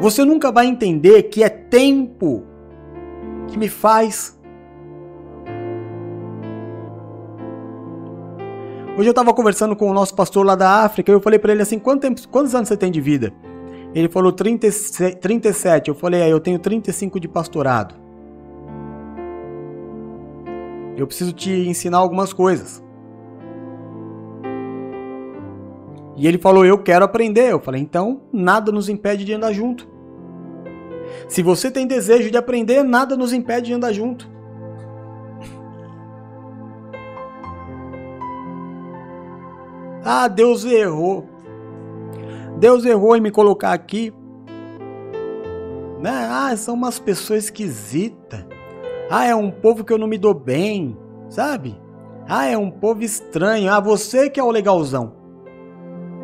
[0.00, 2.44] Você nunca vai entender que é tempo
[3.48, 4.39] que me faz.
[9.00, 11.52] Hoje eu estava conversando com o nosso pastor lá da África e eu falei para
[11.52, 13.32] ele assim: Quanto tempo, quantos anos você tem de vida?
[13.94, 15.88] Ele falou 37.
[15.88, 17.94] Eu falei: é, Eu tenho 35 de pastorado.
[20.98, 22.84] Eu preciso te ensinar algumas coisas.
[26.14, 27.52] E ele falou: Eu quero aprender.
[27.52, 29.88] Eu falei: Então, nada nos impede de andar junto.
[31.26, 34.28] Se você tem desejo de aprender, nada nos impede de andar junto.
[40.04, 41.26] Ah, Deus errou.
[42.58, 44.12] Deus errou em me colocar aqui.
[46.00, 46.28] Né?
[46.30, 48.44] Ah, são umas pessoas esquisitas.
[49.10, 50.96] Ah, é um povo que eu não me dou bem,
[51.28, 51.78] sabe?
[52.28, 53.72] Ah, é um povo estranho.
[53.72, 55.12] Ah, você que é o legalzão.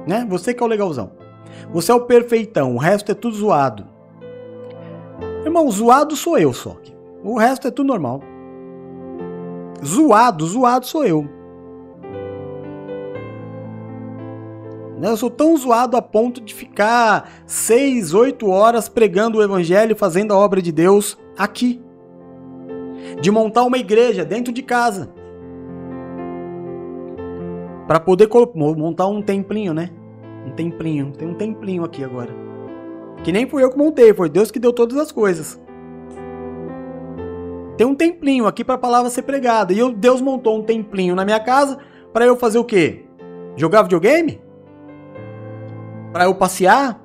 [0.07, 0.27] Né?
[0.29, 1.11] Você que é o legalzão.
[1.73, 3.87] Você é o perfeitão, o resto é tudo zoado.
[5.45, 6.77] Irmão, zoado sou eu só.
[7.25, 8.21] O resto é tudo normal.
[9.85, 11.36] Zoado, zoado sou eu.
[14.97, 19.95] Né, eu sou tão zoado a ponto de ficar 6, 8 horas pregando o evangelho,
[19.95, 21.83] fazendo a obra de Deus aqui.
[23.21, 25.11] De montar uma igreja dentro de casa.
[27.87, 29.91] Para poder montar um templinho, né?
[30.47, 31.13] Um templinho.
[31.13, 32.35] Tem um templinho aqui agora.
[33.23, 35.61] Que nem fui eu que montei, foi Deus que deu todas as coisas.
[37.77, 39.75] Tem um templinho aqui para a palavra ser pregada.
[39.75, 41.79] E eu, Deus montou um templinho na minha casa
[42.13, 43.05] para eu fazer o quê?
[43.57, 44.46] Jogar videogame?
[46.17, 46.99] Para eu passear?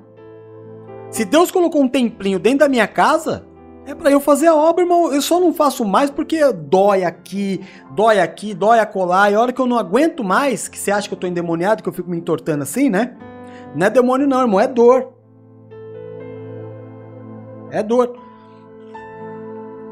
[1.10, 3.44] Se Deus colocou um templinho dentro da minha casa,
[3.84, 5.12] é para eu fazer a obra, irmão.
[5.12, 7.60] Eu só não faço mais porque dói aqui,
[7.90, 9.30] dói aqui, dói acolá.
[9.30, 11.82] E a hora que eu não aguento mais, que você acha que eu tô endemoniado,
[11.82, 13.14] que eu fico me entortando assim, né?
[13.76, 15.12] Não é demônio não, irmão, é dor.
[17.70, 18.18] É dor.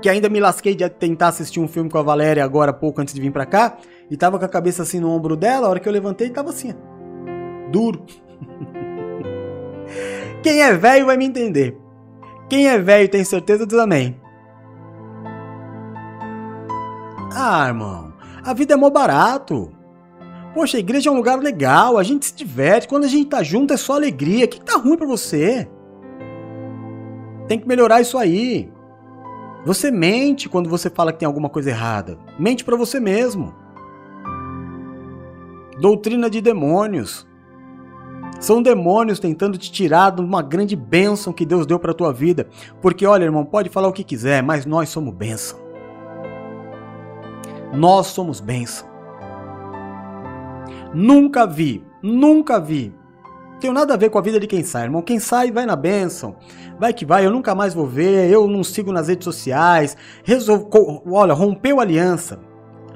[0.00, 3.12] Que ainda me lasquei de tentar assistir um filme com a Valéria agora pouco antes
[3.12, 3.76] de vir pra cá.
[4.10, 6.48] E tava com a cabeça assim no ombro dela, a hora que eu levantei tava
[6.48, 6.72] assim.
[7.70, 8.06] Duro.
[10.42, 11.76] Quem é velho vai me entender.
[12.48, 14.20] Quem é velho tem certeza diz amém.
[17.32, 18.12] Ah, irmão,
[18.44, 19.70] a vida é mó barato.
[20.52, 23.42] Poxa, a igreja é um lugar legal, a gente se diverte, quando a gente tá
[23.42, 24.46] junto é só alegria.
[24.46, 25.68] O que, que tá ruim para você?
[27.46, 28.70] Tem que melhorar isso aí.
[29.64, 32.18] Você mente quando você fala que tem alguma coisa errada.
[32.38, 33.54] Mente para você mesmo.
[35.80, 37.29] Doutrina de demônios.
[38.40, 42.48] São demônios tentando te tirar de uma grande bênção que Deus deu para tua vida.
[42.80, 45.60] Porque olha, irmão, pode falar o que quiser, mas nós somos bênção.
[47.74, 48.88] Nós somos bênção.
[50.94, 52.94] Nunca vi, nunca vi.
[53.60, 55.02] Tenho nada a ver com a vida de quem sai, irmão.
[55.02, 56.36] Quem sai vai na bênção.
[56.78, 59.98] Vai que vai, eu nunca mais vou ver, eu não sigo nas redes sociais.
[60.24, 60.68] Resol...
[61.06, 62.40] Olha, rompeu aliança.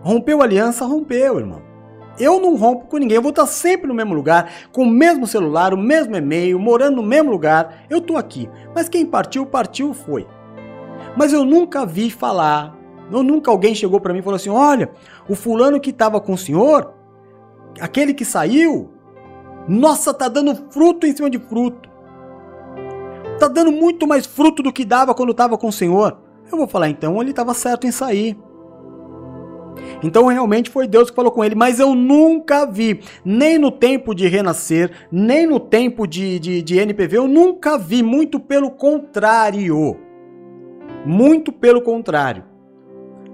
[0.00, 1.73] Rompeu aliança, rompeu, irmão.
[2.18, 5.26] Eu não rompo com ninguém, eu vou estar sempre no mesmo lugar, com o mesmo
[5.26, 7.84] celular, o mesmo e-mail, morando no mesmo lugar.
[7.90, 8.48] Eu tô aqui.
[8.74, 10.26] Mas quem partiu, partiu, foi.
[11.16, 12.76] Mas eu nunca vi falar,
[13.10, 14.90] eu nunca alguém chegou para mim e falou assim: "Olha,
[15.28, 16.94] o fulano que estava com o senhor,
[17.80, 18.90] aquele que saiu,
[19.68, 21.88] nossa, tá dando fruto em cima de fruto.
[23.38, 26.18] Tá dando muito mais fruto do que dava quando estava com o senhor."
[26.50, 28.38] Eu vou falar então, ele estava certo em sair.
[30.02, 34.14] Então realmente foi Deus que falou com ele, mas eu nunca vi, nem no tempo
[34.14, 39.96] de renascer, nem no tempo de, de, de NPV, eu nunca vi, muito pelo contrário.
[41.06, 42.44] Muito pelo contrário.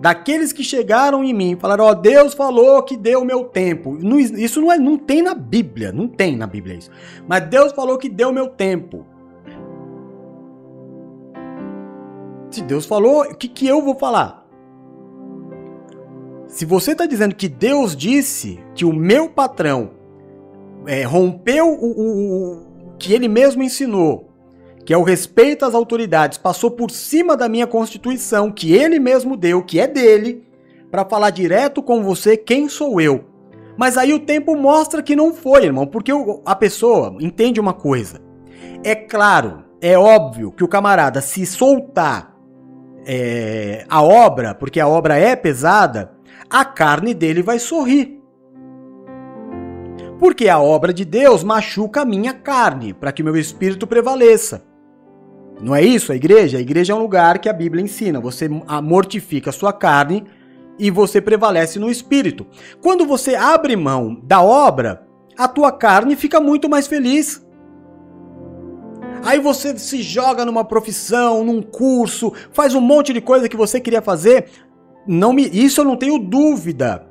[0.00, 3.98] Daqueles que chegaram em mim falaram: Ó, oh, Deus falou que deu o meu tempo.
[4.36, 6.90] Isso não, é, não tem na Bíblia, não tem na Bíblia isso.
[7.28, 9.04] Mas Deus falou que deu o meu tempo.
[12.50, 14.39] Se Deus falou, o que, que eu vou falar?
[16.50, 19.90] Se você está dizendo que Deus disse que o meu patrão
[20.84, 24.28] é, rompeu o, o, o que ele mesmo ensinou,
[24.84, 29.36] que é o respeito às autoridades, passou por cima da minha constituição, que ele mesmo
[29.36, 30.42] deu, que é dele,
[30.90, 33.26] para falar direto com você quem sou eu.
[33.76, 36.10] Mas aí o tempo mostra que não foi, irmão, porque
[36.44, 38.20] a pessoa entende uma coisa.
[38.82, 42.36] É claro, é óbvio que o camarada se soltar
[43.06, 46.10] é, a obra, porque a obra é pesada,
[46.50, 48.20] a carne dele vai sorrir.
[50.18, 54.64] Porque a obra de Deus machuca a minha carne, para que meu espírito prevaleça.
[55.62, 56.58] Não é isso a igreja?
[56.58, 58.20] A igreja é um lugar que a Bíblia ensina.
[58.20, 58.48] Você
[58.82, 60.24] mortifica a sua carne
[60.78, 62.46] e você prevalece no espírito.
[62.82, 65.06] Quando você abre mão da obra,
[65.38, 67.46] a tua carne fica muito mais feliz.
[69.22, 73.78] Aí você se joga numa profissão, num curso, faz um monte de coisa que você
[73.78, 74.46] queria fazer,
[75.06, 77.06] não me, isso eu não tenho dúvida.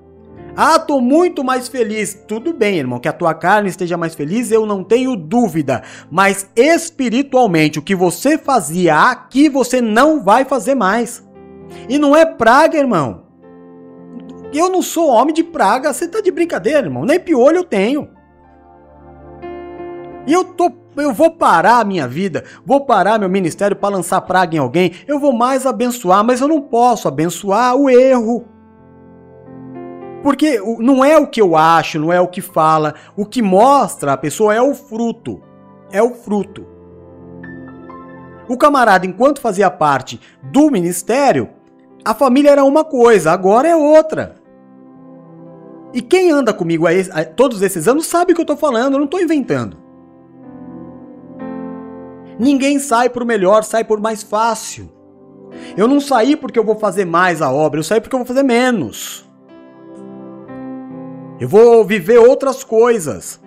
[0.55, 2.13] Ah, tô muito mais feliz.
[2.27, 5.83] Tudo bem, irmão, que a tua carne esteja mais feliz, eu não tenho dúvida.
[6.11, 11.25] Mas espiritualmente, o que você fazia aqui, você não vai fazer mais.
[11.87, 13.23] E não é praga, irmão.
[14.53, 15.93] Eu não sou homem de praga.
[15.93, 17.05] Você tá de brincadeira, irmão.
[17.05, 18.09] Nem piolho eu tenho.
[20.27, 24.21] E eu tô eu vou parar a minha vida, vou parar meu ministério para lançar
[24.21, 28.45] praga em alguém, eu vou mais abençoar, mas eu não posso abençoar o erro.
[30.21, 34.13] Porque não é o que eu acho, não é o que fala, o que mostra
[34.13, 35.41] a pessoa é o fruto.
[35.91, 36.67] É o fruto.
[38.47, 41.49] O camarada, enquanto fazia parte do ministério,
[42.03, 44.35] a família era uma coisa, agora é outra.
[45.93, 48.99] E quem anda comigo a, todos esses anos sabe o que eu estou falando, eu
[48.99, 49.88] não estou inventando.
[52.39, 54.89] Ninguém sai por melhor, sai por mais fácil.
[55.75, 58.25] Eu não saí porque eu vou fazer mais a obra, eu saí porque eu vou
[58.25, 59.29] fazer menos.
[61.37, 63.41] Eu vou viver outras coisas.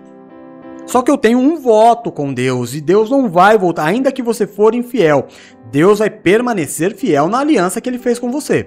[0.87, 4.23] Só que eu tenho um voto com Deus e Deus não vai voltar, ainda que
[4.23, 5.27] você for infiel.
[5.71, 8.67] Deus vai permanecer fiel na aliança que ele fez com você.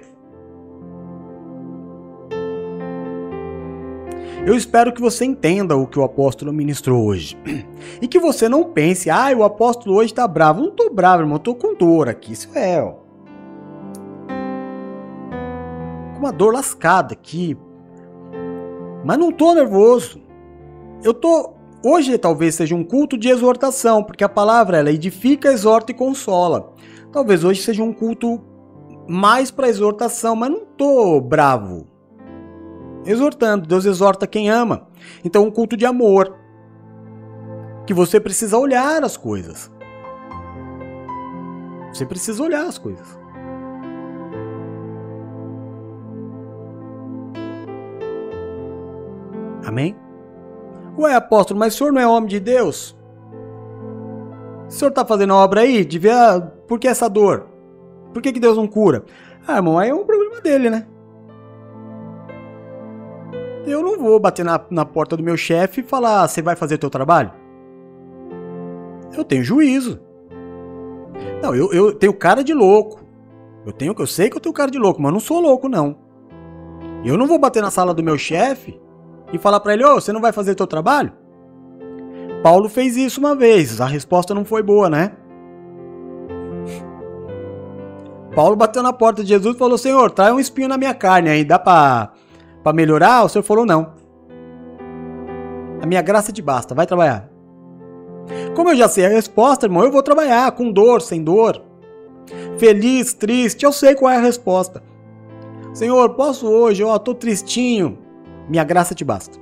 [4.46, 7.36] Eu espero que você entenda o que o apóstolo ministrou hoje.
[8.00, 10.60] E que você não pense, ah, o apóstolo hoje tá bravo.
[10.60, 12.32] Não tô bravo, irmão, tô com dor aqui.
[12.32, 12.92] Isso é, ó.
[16.12, 17.56] Com uma dor lascada aqui.
[19.02, 20.20] Mas não tô nervoso.
[21.02, 21.54] Eu tô
[21.84, 26.72] Hoje talvez seja um culto de exortação, porque a palavra ela edifica, exorta e consola.
[27.12, 28.40] Talvez hoje seja um culto
[29.08, 31.95] mais para exortação, mas não tô bravo.
[33.06, 34.88] Exortando, Deus exorta quem ama.
[35.24, 36.36] Então um culto de amor.
[37.86, 39.70] Que você precisa olhar as coisas.
[41.92, 43.06] Você precisa olhar as coisas.
[49.64, 49.96] Amém?
[50.98, 52.96] Ué, apóstolo, mas o senhor não é homem de Deus?
[54.66, 55.84] O senhor está fazendo a obra aí?
[55.84, 56.40] Devia.
[56.66, 57.46] Por que essa dor?
[58.12, 59.04] Por que, que Deus não cura?
[59.46, 60.86] Ah, irmão, aí é um problema dele, né?
[63.66, 66.78] Eu não vou bater na, na porta do meu chefe e falar: você vai fazer
[66.78, 67.32] teu trabalho?
[69.16, 69.98] Eu tenho juízo.
[71.42, 73.04] Não, eu, eu tenho cara de louco.
[73.64, 75.68] Eu tenho, eu sei que eu tenho cara de louco, mas eu não sou louco
[75.68, 75.98] não.
[77.04, 78.80] Eu não vou bater na sala do meu chefe
[79.32, 81.12] e falar para ele: "Ô, oh, você não vai fazer teu trabalho?"
[82.42, 85.12] Paulo fez isso uma vez, a resposta não foi boa, né?
[88.32, 91.30] Paulo bateu na porta de Jesus e falou: "Senhor, traz um espinho na minha carne
[91.30, 92.12] aí, dá para
[92.66, 93.92] para melhorar?" O Senhor falou: "Não.
[95.80, 97.30] A minha graça te basta, vai trabalhar."
[98.56, 101.62] Como eu já sei a resposta, irmão, eu vou trabalhar com dor, sem dor.
[102.58, 104.82] Feliz, triste, eu sei qual é a resposta.
[105.72, 107.98] Senhor, posso hoje, ó, tô tristinho.
[108.48, 109.38] Minha graça te basta.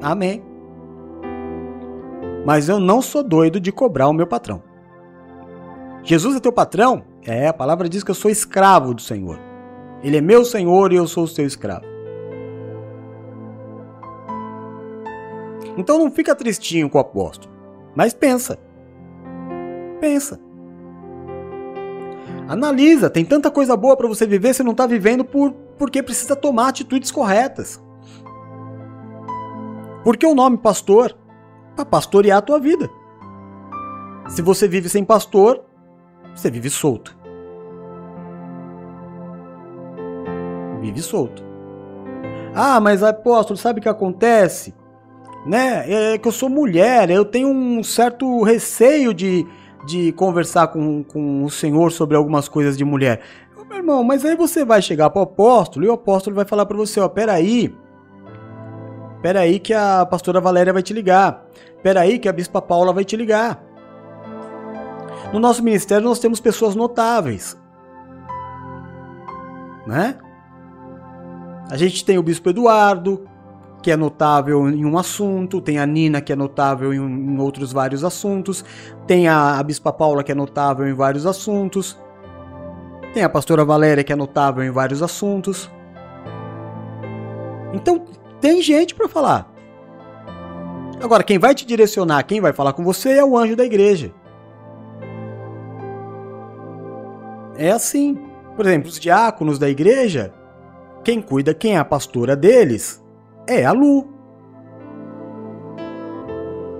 [0.00, 0.40] Amém.
[2.44, 4.62] Mas eu não sou doido de cobrar o meu patrão.
[6.04, 7.02] Jesus é teu patrão?
[7.24, 9.38] É, a palavra diz que eu sou escravo do Senhor.
[10.02, 11.91] Ele é meu Senhor e eu sou o seu escravo.
[15.76, 17.52] Então não fica tristinho com o apóstolo.
[17.94, 18.58] Mas pensa.
[20.00, 20.40] Pensa.
[22.48, 26.36] Analisa, tem tanta coisa boa para você viver, você não está vivendo por porque precisa
[26.36, 27.82] tomar atitudes corretas.
[30.04, 31.16] Porque o nome pastor
[31.74, 32.88] para pastorear a tua vida.
[34.28, 35.64] Se você vive sem pastor,
[36.34, 37.16] você vive solto.
[40.80, 41.42] Vive solto.
[42.54, 44.74] Ah, mas apóstolo, sabe o que acontece?
[45.46, 46.12] Né?
[46.12, 49.46] É que eu sou mulher, eu tenho um certo receio de,
[49.86, 53.20] de conversar com, com o Senhor sobre algumas coisas de mulher.
[53.68, 56.66] Meu irmão, mas aí você vai chegar para o apóstolo e o apóstolo vai falar
[56.66, 57.74] para você, ó, peraí,
[59.22, 61.46] peraí que a pastora Valéria vai te ligar,
[61.82, 63.64] peraí que a bispa Paula vai te ligar.
[65.32, 67.58] No nosso ministério nós temos pessoas notáveis,
[69.86, 70.18] né?
[71.70, 73.24] A gente tem o bispo Eduardo,
[73.82, 77.72] que é notável em um assunto, tem a Nina, que é notável em, em outros
[77.72, 78.64] vários assuntos,
[79.06, 81.98] tem a, a Bispa Paula, que é notável em vários assuntos,
[83.12, 85.70] tem a Pastora Valéria, que é notável em vários assuntos.
[87.74, 88.04] Então,
[88.40, 89.52] tem gente para falar.
[91.02, 94.14] Agora, quem vai te direcionar, quem vai falar com você é o anjo da igreja.
[97.56, 98.16] É assim.
[98.54, 100.32] Por exemplo, os diáconos da igreja,
[101.02, 103.01] quem cuida, quem é a pastora deles,
[103.48, 104.06] é a Lu.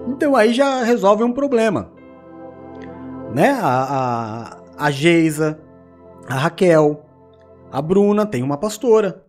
[0.09, 1.91] Então aí já resolve um problema.
[3.35, 3.51] Né?
[3.51, 5.59] A, a, a Geisa,
[6.29, 7.05] a Raquel,
[7.71, 9.25] a Bruna tem uma pastora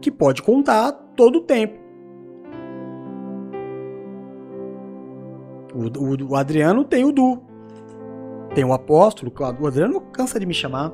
[0.00, 1.78] que pode contar todo o tempo.
[5.74, 7.42] O, o, o Adriano tem o Du.
[8.54, 10.92] Tem o apóstolo, o Adriano cansa de me chamar.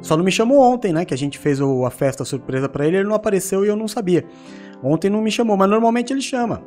[0.00, 1.04] Só não me chamou ontem, né?
[1.04, 3.88] Que a gente fez a festa surpresa para ele, ele não apareceu e eu não
[3.88, 4.24] sabia.
[4.82, 6.62] Ontem não me chamou, mas normalmente ele chama.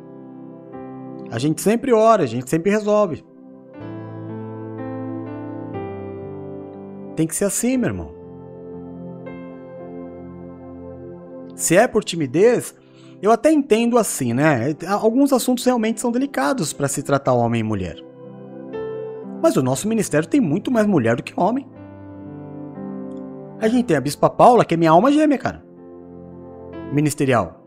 [1.30, 3.24] A gente sempre ora, a gente sempre resolve.
[7.16, 8.14] Tem que ser assim, meu irmão.
[11.54, 12.74] Se é por timidez,
[13.22, 14.74] eu até entendo assim, né?
[14.86, 17.96] Alguns assuntos realmente são delicados para se tratar homem e mulher.
[19.42, 21.66] Mas o nosso ministério tem muito mais mulher do que homem.
[23.62, 25.64] A gente tem a Bispa Paula, que é minha alma gêmea, cara.
[26.92, 27.64] Ministerial.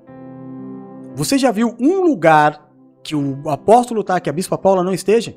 [1.16, 2.70] Você já viu um lugar
[3.02, 5.34] que o apóstolo tá, que a Bispa Paula não esteja?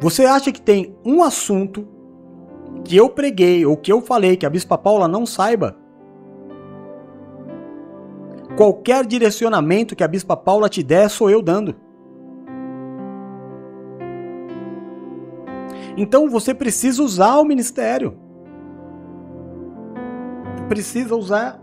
[0.00, 1.86] Você acha que tem um assunto
[2.82, 5.76] que eu preguei ou que eu falei que a Bispa Paula não saiba?
[8.56, 11.76] Qualquer direcionamento que a Bispa Paula te der, sou eu dando.
[15.96, 18.23] Então você precisa usar o ministério
[20.68, 21.60] precisa usar.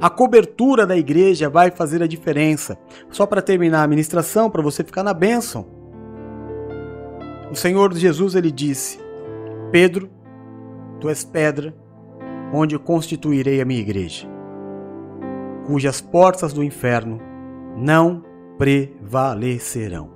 [0.00, 2.78] A cobertura da igreja vai fazer a diferença.
[3.10, 5.66] Só para terminar a ministração, para você ficar na bênção.
[7.50, 8.98] O Senhor Jesus ele disse:
[9.70, 10.08] Pedro,
[11.00, 11.74] tu és pedra,
[12.52, 14.26] onde constituirei a minha igreja.
[15.66, 17.20] cujas portas do inferno
[17.76, 18.24] não
[18.58, 20.10] prevalecerão.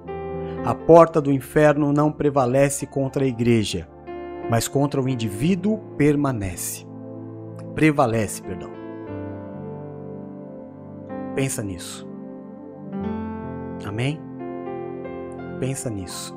[0.64, 3.86] A porta do inferno não prevalece contra a igreja,
[4.50, 6.86] mas contra o indivíduo permanece.
[7.74, 8.70] Prevalece, perdão.
[11.34, 12.08] Pensa nisso.
[13.84, 14.20] Amém?
[15.58, 16.34] Pensa nisso.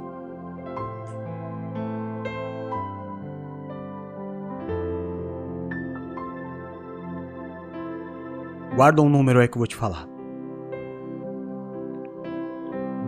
[8.76, 10.08] Guarda um número aí que eu vou te falar.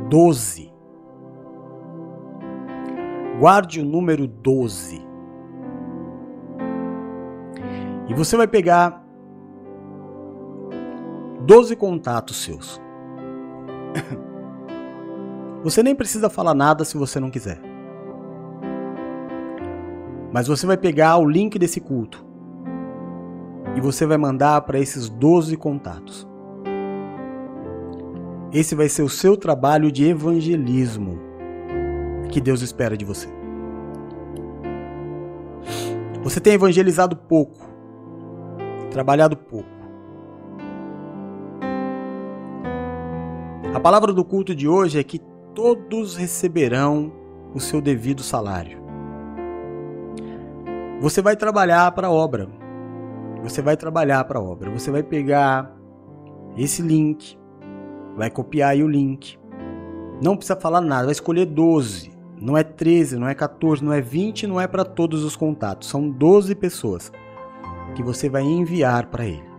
[0.09, 0.73] Doze.
[3.39, 5.08] Guarde o número doze.
[8.09, 9.05] E você vai pegar
[11.45, 12.81] 12 contatos seus.
[15.61, 17.59] Você nem precisa falar nada se você não quiser.
[20.31, 22.25] Mas você vai pegar o link desse culto
[23.75, 26.25] e você vai mandar para esses 12 contatos.
[28.53, 31.19] Esse vai ser o seu trabalho de evangelismo
[32.31, 33.27] que Deus espera de você.
[36.23, 37.69] Você tem evangelizado pouco,
[38.89, 39.69] trabalhado pouco.
[43.73, 45.19] A palavra do culto de hoje é que
[45.53, 47.11] todos receberão
[47.53, 48.79] o seu devido salário.
[50.99, 52.49] Você vai trabalhar para a obra.
[53.43, 54.69] Você vai trabalhar para a obra.
[54.71, 55.73] Você vai pegar
[56.57, 57.37] esse link,
[58.17, 59.37] vai copiar aí o link.
[60.21, 62.11] Não precisa falar nada, vai escolher 12.
[62.41, 65.89] Não é 13, não é 14, não é 20, não é para todos os contatos.
[65.89, 67.11] São 12 pessoas
[67.95, 69.49] que você vai enviar para ele.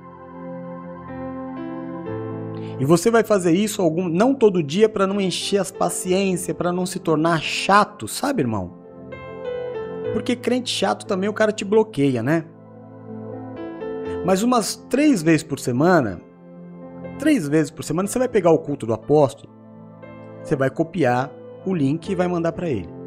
[2.78, 6.73] E você vai fazer isso algum, não todo dia para não encher as paciências, para
[6.73, 8.73] não se tornar chato, sabe, irmão?
[10.15, 12.47] Porque crente chato também o cara te bloqueia, né?
[14.24, 16.23] Mas umas três vezes por semana,
[17.19, 19.52] três vezes por semana, você vai pegar o culto do apóstolo,
[20.43, 21.31] você vai copiar
[21.66, 22.99] o link e vai mandar para ele.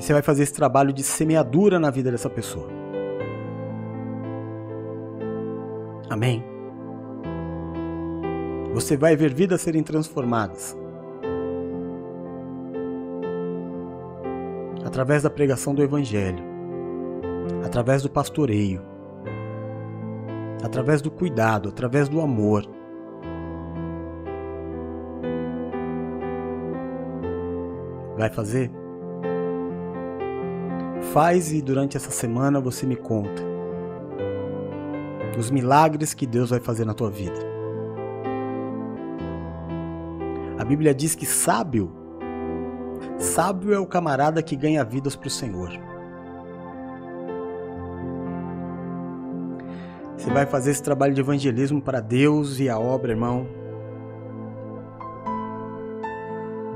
[0.00, 2.66] E você vai fazer esse trabalho de semeadura na vida dessa pessoa.
[6.08, 6.42] Amém.
[8.72, 10.74] Você vai ver vidas serem transformadas.
[14.86, 16.42] Através da pregação do Evangelho,
[17.62, 18.80] através do pastoreio,
[20.64, 22.64] através do cuidado, através do amor.
[28.16, 28.79] Vai fazer?
[31.12, 33.50] Faz e durante essa semana você me conta
[35.40, 37.38] os milagres que Deus vai fazer na tua vida.
[40.58, 41.90] A Bíblia diz que sábio,
[43.18, 45.70] sábio é o camarada que ganha vidas para o Senhor.
[50.16, 53.48] Você vai fazer esse trabalho de evangelismo para Deus e a obra, irmão.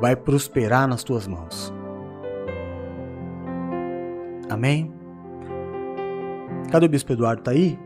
[0.01, 1.73] Vai prosperar nas tuas mãos.
[4.65, 4.91] Amém?
[6.73, 7.43] Cadê o Bispo Eduardo?
[7.43, 7.79] Tá aí?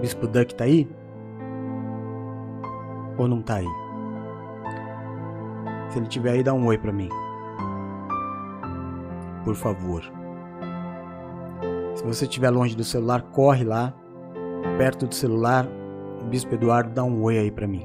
[0.00, 0.90] Bispo Duck tá aí?
[3.18, 3.66] Ou não tá aí?
[5.90, 7.10] Se ele tiver aí, dá um oi pra mim.
[9.44, 10.02] Por favor.
[11.94, 13.92] Se você estiver longe do celular, corre lá,
[14.78, 15.68] perto do celular.
[16.22, 17.82] O Bispo Eduardo dá um oi aí pra mim.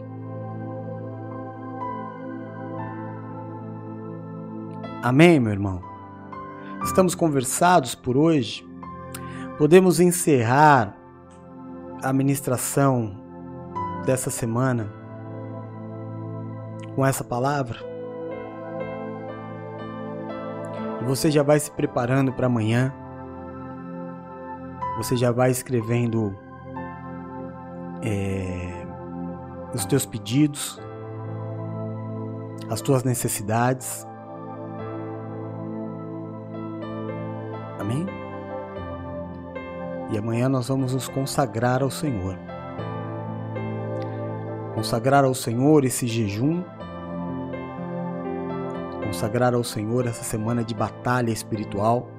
[5.03, 5.94] Amém, meu irmão?
[6.85, 8.63] Estamos conversados por hoje.
[9.57, 10.95] Podemos encerrar
[12.01, 13.19] a ministração
[14.05, 14.93] dessa semana
[16.95, 17.79] com essa palavra?
[21.01, 22.93] E você já vai se preparando para amanhã?
[24.97, 26.37] Você já vai escrevendo
[28.03, 28.85] é,
[29.73, 30.79] os teus pedidos,
[32.69, 34.05] as tuas necessidades?
[40.35, 42.37] Amanhã nós vamos nos consagrar ao Senhor.
[44.73, 46.61] Consagrar ao Senhor esse jejum.
[49.01, 52.09] Consagrar ao Senhor essa semana de batalha espiritual.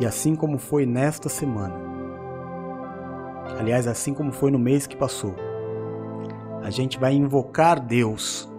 [0.00, 1.74] E assim como foi nesta semana.
[3.60, 5.34] Aliás, assim como foi no mês que passou.
[6.62, 8.50] A gente vai invocar Deus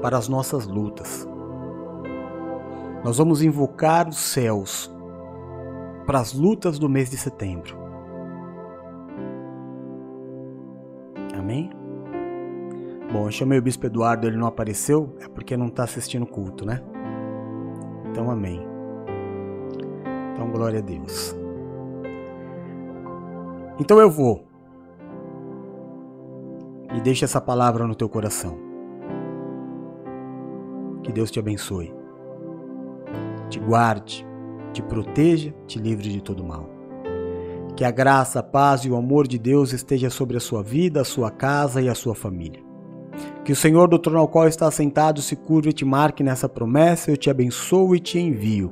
[0.00, 1.28] para as nossas lutas.
[3.02, 4.88] Nós vamos invocar os céus
[6.10, 7.78] para as lutas do mês de setembro.
[11.38, 11.70] Amém?
[13.12, 16.26] Bom, eu chamei o Bispo Eduardo, ele não apareceu, é porque não está assistindo o
[16.26, 16.82] culto, né?
[18.10, 18.60] Então, amém.
[20.32, 21.32] Então, glória a Deus.
[23.78, 24.44] Então eu vou.
[26.92, 28.58] E deixa essa palavra no teu coração.
[31.04, 31.94] Que Deus te abençoe.
[33.48, 34.26] Te guarde,
[34.72, 36.68] te proteja, te livre de todo mal.
[37.76, 41.00] Que a graça, a paz e o amor de Deus esteja sobre a sua vida,
[41.00, 42.62] a sua casa e a sua família.
[43.44, 46.48] Que o Senhor do trono ao qual está sentado se curve e te marque nessa
[46.48, 48.70] promessa, eu te abençoo e te envio.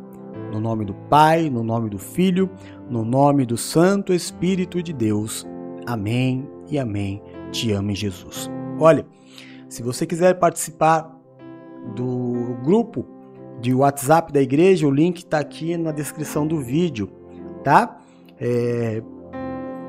[0.53, 2.51] No nome do Pai, no nome do Filho,
[2.89, 5.47] no nome do Santo Espírito de Deus.
[5.87, 7.23] Amém e amém.
[7.51, 8.51] Te amo, Jesus.
[8.79, 9.07] Olha,
[9.69, 11.15] se você quiser participar
[11.95, 13.07] do grupo
[13.61, 17.11] de WhatsApp da igreja, o link está aqui na descrição do vídeo,
[17.65, 17.99] tá?
[18.41, 19.03] É,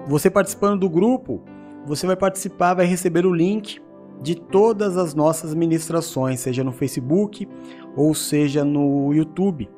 [0.07, 1.43] você participando do grupo,
[1.85, 3.79] você vai participar, vai receber o link
[4.21, 7.47] de todas as nossas ministrações, seja no Facebook
[7.95, 9.69] ou seja no YouTube.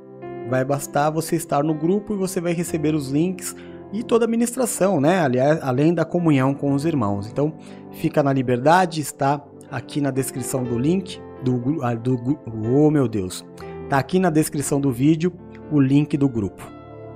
[0.49, 3.55] Vai bastar você estar no grupo e você vai receber os links
[3.93, 5.19] e toda a ministração, né?
[5.19, 7.27] Aliás, além da comunhão com os irmãos.
[7.27, 7.53] Então,
[7.91, 12.39] fica na liberdade, está aqui na descrição do link do, ah, do
[12.76, 13.45] oh meu Deus,
[13.91, 15.34] tá aqui na descrição do vídeo
[15.69, 16.63] o link do grupo,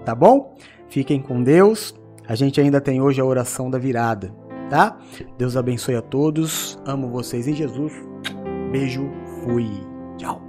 [0.04, 0.58] tá bom?
[0.90, 1.96] Fiquem com Deus.
[2.28, 4.36] A gente ainda tem hoje a oração da virada,
[4.70, 4.98] tá?
[5.38, 6.78] Deus abençoe a todos.
[6.86, 7.94] Amo vocês em Jesus.
[8.74, 9.10] Beijo,
[9.42, 9.70] fui.
[10.18, 10.45] Tchau.